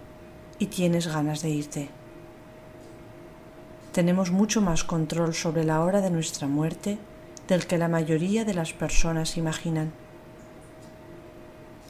y 0.59 0.66
tienes 0.66 1.07
ganas 1.07 1.42
de 1.42 1.51
irte 1.51 1.90
tenemos 3.92 4.30
mucho 4.30 4.61
más 4.61 4.84
control 4.84 5.34
sobre 5.34 5.64
la 5.64 5.80
hora 5.80 6.01
de 6.01 6.11
nuestra 6.11 6.46
muerte 6.46 6.98
del 7.48 7.66
que 7.66 7.78
la 7.78 7.88
mayoría 7.88 8.44
de 8.44 8.55
las 8.55 8.72
personas 8.72 9.36
imaginan. 9.36 9.92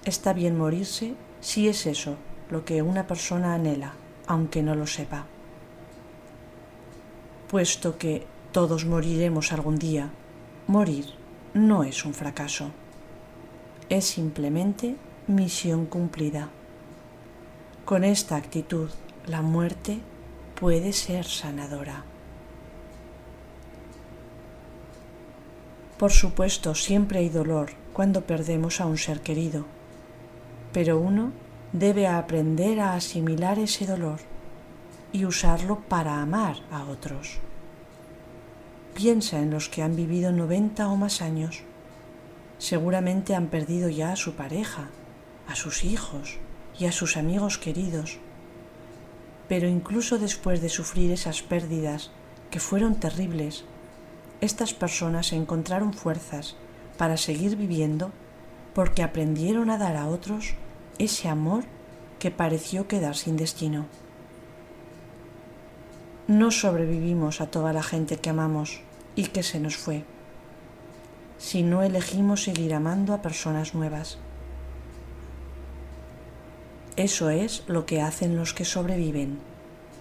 Está 0.05 0.33
bien 0.33 0.57
morirse 0.57 1.15
si 1.41 1.69
es 1.69 1.87
eso 1.87 2.17
lo 2.51 2.65
que 2.65 2.81
una 2.81 3.07
persona 3.07 3.55
anhela, 3.55 3.93
aunque 4.27 4.63
no 4.63 4.75
lo 4.75 4.87
sepa. 4.87 5.27
Puesto 7.49 7.99
que 7.99 8.27
todos 8.51 8.87
moriremos 8.87 9.53
algún 9.53 9.77
día, 9.77 10.11
morir 10.67 11.20
no 11.55 11.83
es 11.83 12.05
un 12.05 12.15
fracaso, 12.15 12.71
es 13.89 14.05
simplemente 14.05 14.97
misión 15.27 15.87
cumplida. 15.87 16.49
Con 17.85 18.05
esta 18.05 18.37
actitud, 18.37 18.89
la 19.27 19.43
muerte 19.43 19.99
puede 20.55 20.93
ser 20.93 21.25
sanadora. 21.25 22.05
Por 25.99 26.13
supuesto, 26.13 26.75
siempre 26.75 27.19
hay 27.19 27.29
dolor 27.29 27.71
cuando 27.93 28.23
perdemos 28.23 28.81
a 28.81 28.87
un 28.87 28.97
ser 28.97 29.21
querido, 29.21 29.67
pero 30.73 30.99
uno 30.99 31.33
debe 31.73 32.07
aprender 32.07 32.81
a 32.81 32.95
asimilar 32.95 33.59
ese 33.59 33.87
dolor 33.87 34.21
y 35.13 35.25
usarlo 35.25 35.81
para 35.81 36.23
amar 36.23 36.57
a 36.71 36.85
otros. 36.85 37.41
Piensa 38.95 39.39
en 39.39 39.51
los 39.51 39.69
que 39.69 39.83
han 39.83 39.97
vivido 39.97 40.33
90 40.33 40.89
o 40.89 40.97
más 40.97 41.23
años. 41.23 41.63
Seguramente 42.59 43.35
han 43.35 43.49
perdido 43.49 43.89
ya 43.89 44.13
a 44.13 44.17
su 44.17 44.35
pareja, 44.35 44.89
a 45.47 45.55
sus 45.55 45.85
hijos 45.85 46.39
y 46.79 46.87
a 46.87 46.93
sus 46.93 47.17
amigos 47.17 47.59
queridos 47.59 48.19
pero 49.51 49.67
incluso 49.67 50.21
después 50.21 50.63
de 50.63 50.69
sufrir 50.69 51.11
esas 51.11 51.43
pérdidas, 51.43 52.13
que 52.53 52.61
fueron 52.61 53.01
terribles, 53.01 53.65
estas 54.41 54.75
personas 54.75 55.33
encontraron 55.33 55.93
fuerzas 55.93 56.55
para 56.97 57.17
seguir 57.17 57.57
viviendo 57.57 58.13
porque 58.75 59.03
aprendieron 59.03 59.69
a 59.69 59.77
dar 59.77 59.97
a 59.97 60.07
otros 60.07 60.55
ese 61.01 61.29
amor 61.29 61.65
que 62.21 62.31
pareció 62.31 62.87
quedar 62.87 63.17
sin 63.17 63.37
destino. 63.37 63.87
No 66.31 66.53
sobrevivimos 66.53 67.41
a 67.41 67.51
toda 67.51 67.73
la 67.73 67.83
gente 67.83 68.17
que 68.17 68.31
amamos 68.31 68.83
y 69.17 69.25
que 69.25 69.43
se 69.43 69.59
nos 69.59 69.77
fue, 69.77 70.05
si 71.39 71.65
no 71.65 71.83
elegimos 71.83 72.45
seguir 72.45 72.73
amando 72.73 73.15
a 73.15 73.21
personas 73.21 73.75
nuevas. 73.75 74.17
Eso 76.95 77.31
es 77.31 77.65
lo 77.67 77.85
que 77.85 78.01
hacen 78.01 78.37
los 78.37 78.55
que 78.55 78.65
sobreviven. 78.65 79.41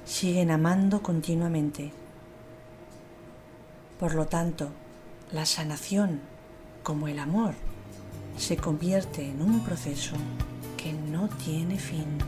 Siguen 0.05 0.51
amando 0.51 1.01
continuamente. 1.01 1.93
Por 3.99 4.13
lo 4.13 4.27
tanto, 4.27 4.69
la 5.31 5.47
sanación, 5.47 6.21
como 6.83 7.07
el 7.07 7.17
amor, 7.17 7.55
se 8.37 8.55
convierte 8.55 9.27
en 9.27 9.41
un 9.41 9.61
proceso 9.61 10.15
que 10.77 10.93
no 10.93 11.27
tiene 11.43 11.79
fin. 11.79 12.19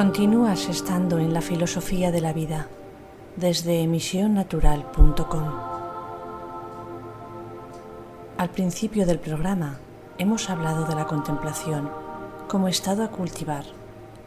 Continúas 0.00 0.66
estando 0.70 1.18
en 1.18 1.34
la 1.34 1.42
filosofía 1.42 2.10
de 2.10 2.22
la 2.22 2.32
vida, 2.32 2.68
desde 3.36 3.82
emisionnatural.com. 3.82 5.44
Al 8.38 8.48
principio 8.48 9.04
del 9.04 9.18
programa 9.18 9.78
hemos 10.16 10.48
hablado 10.48 10.86
de 10.86 10.94
la 10.94 11.06
contemplación 11.06 11.90
como 12.48 12.68
estado 12.68 13.04
a 13.04 13.10
cultivar 13.10 13.64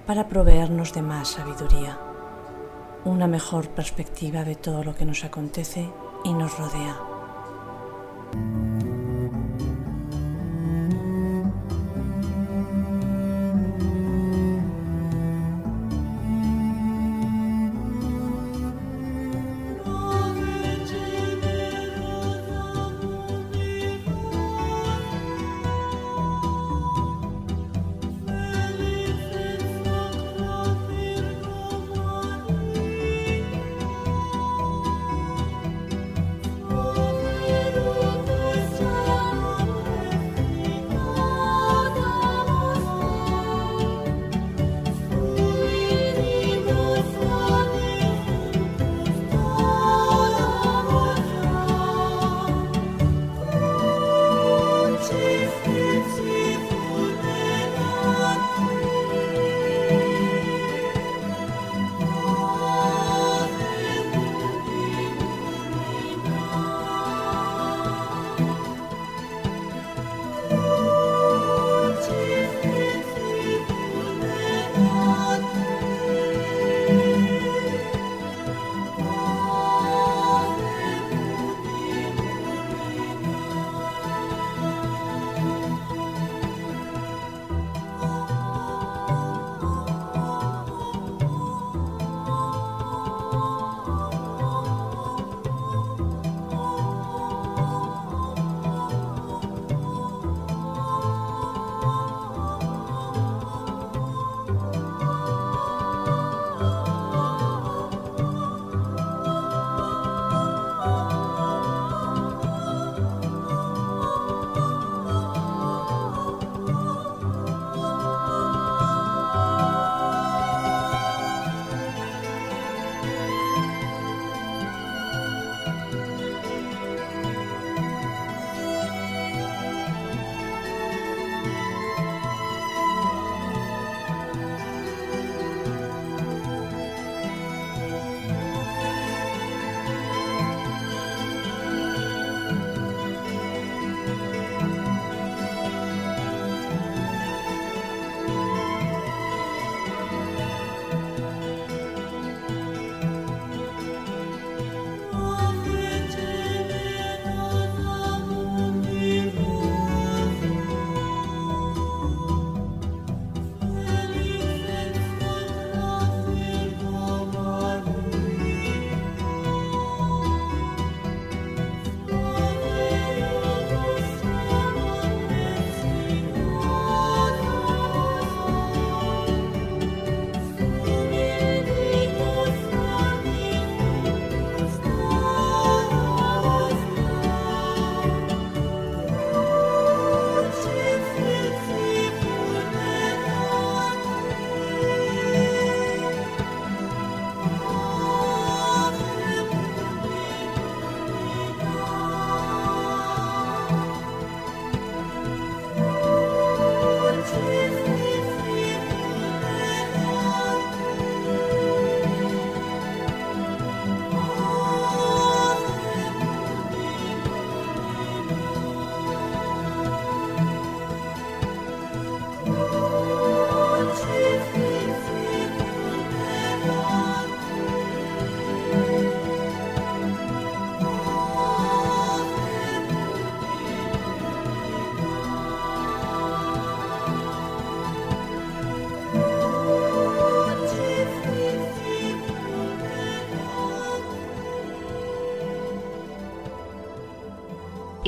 para 0.05 0.27
proveernos 0.27 0.93
de 0.93 1.01
más 1.01 1.29
sabiduría, 1.29 1.97
una 3.03 3.25
mejor 3.25 3.69
perspectiva 3.69 4.43
de 4.43 4.53
todo 4.53 4.83
lo 4.83 4.95
que 4.95 5.05
nos 5.05 5.23
acontece 5.23 5.89
y 6.23 6.33
nos 6.33 6.55
rodea. 6.55 6.99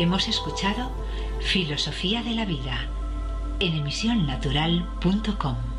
Hemos 0.06 0.28
escuchado 0.28 0.91
Filosofía 1.39 2.22
de 2.22 2.36
la 2.36 2.45
Vida 2.45 2.88
en 3.60 3.74
emisionnatural.com. 3.74 5.75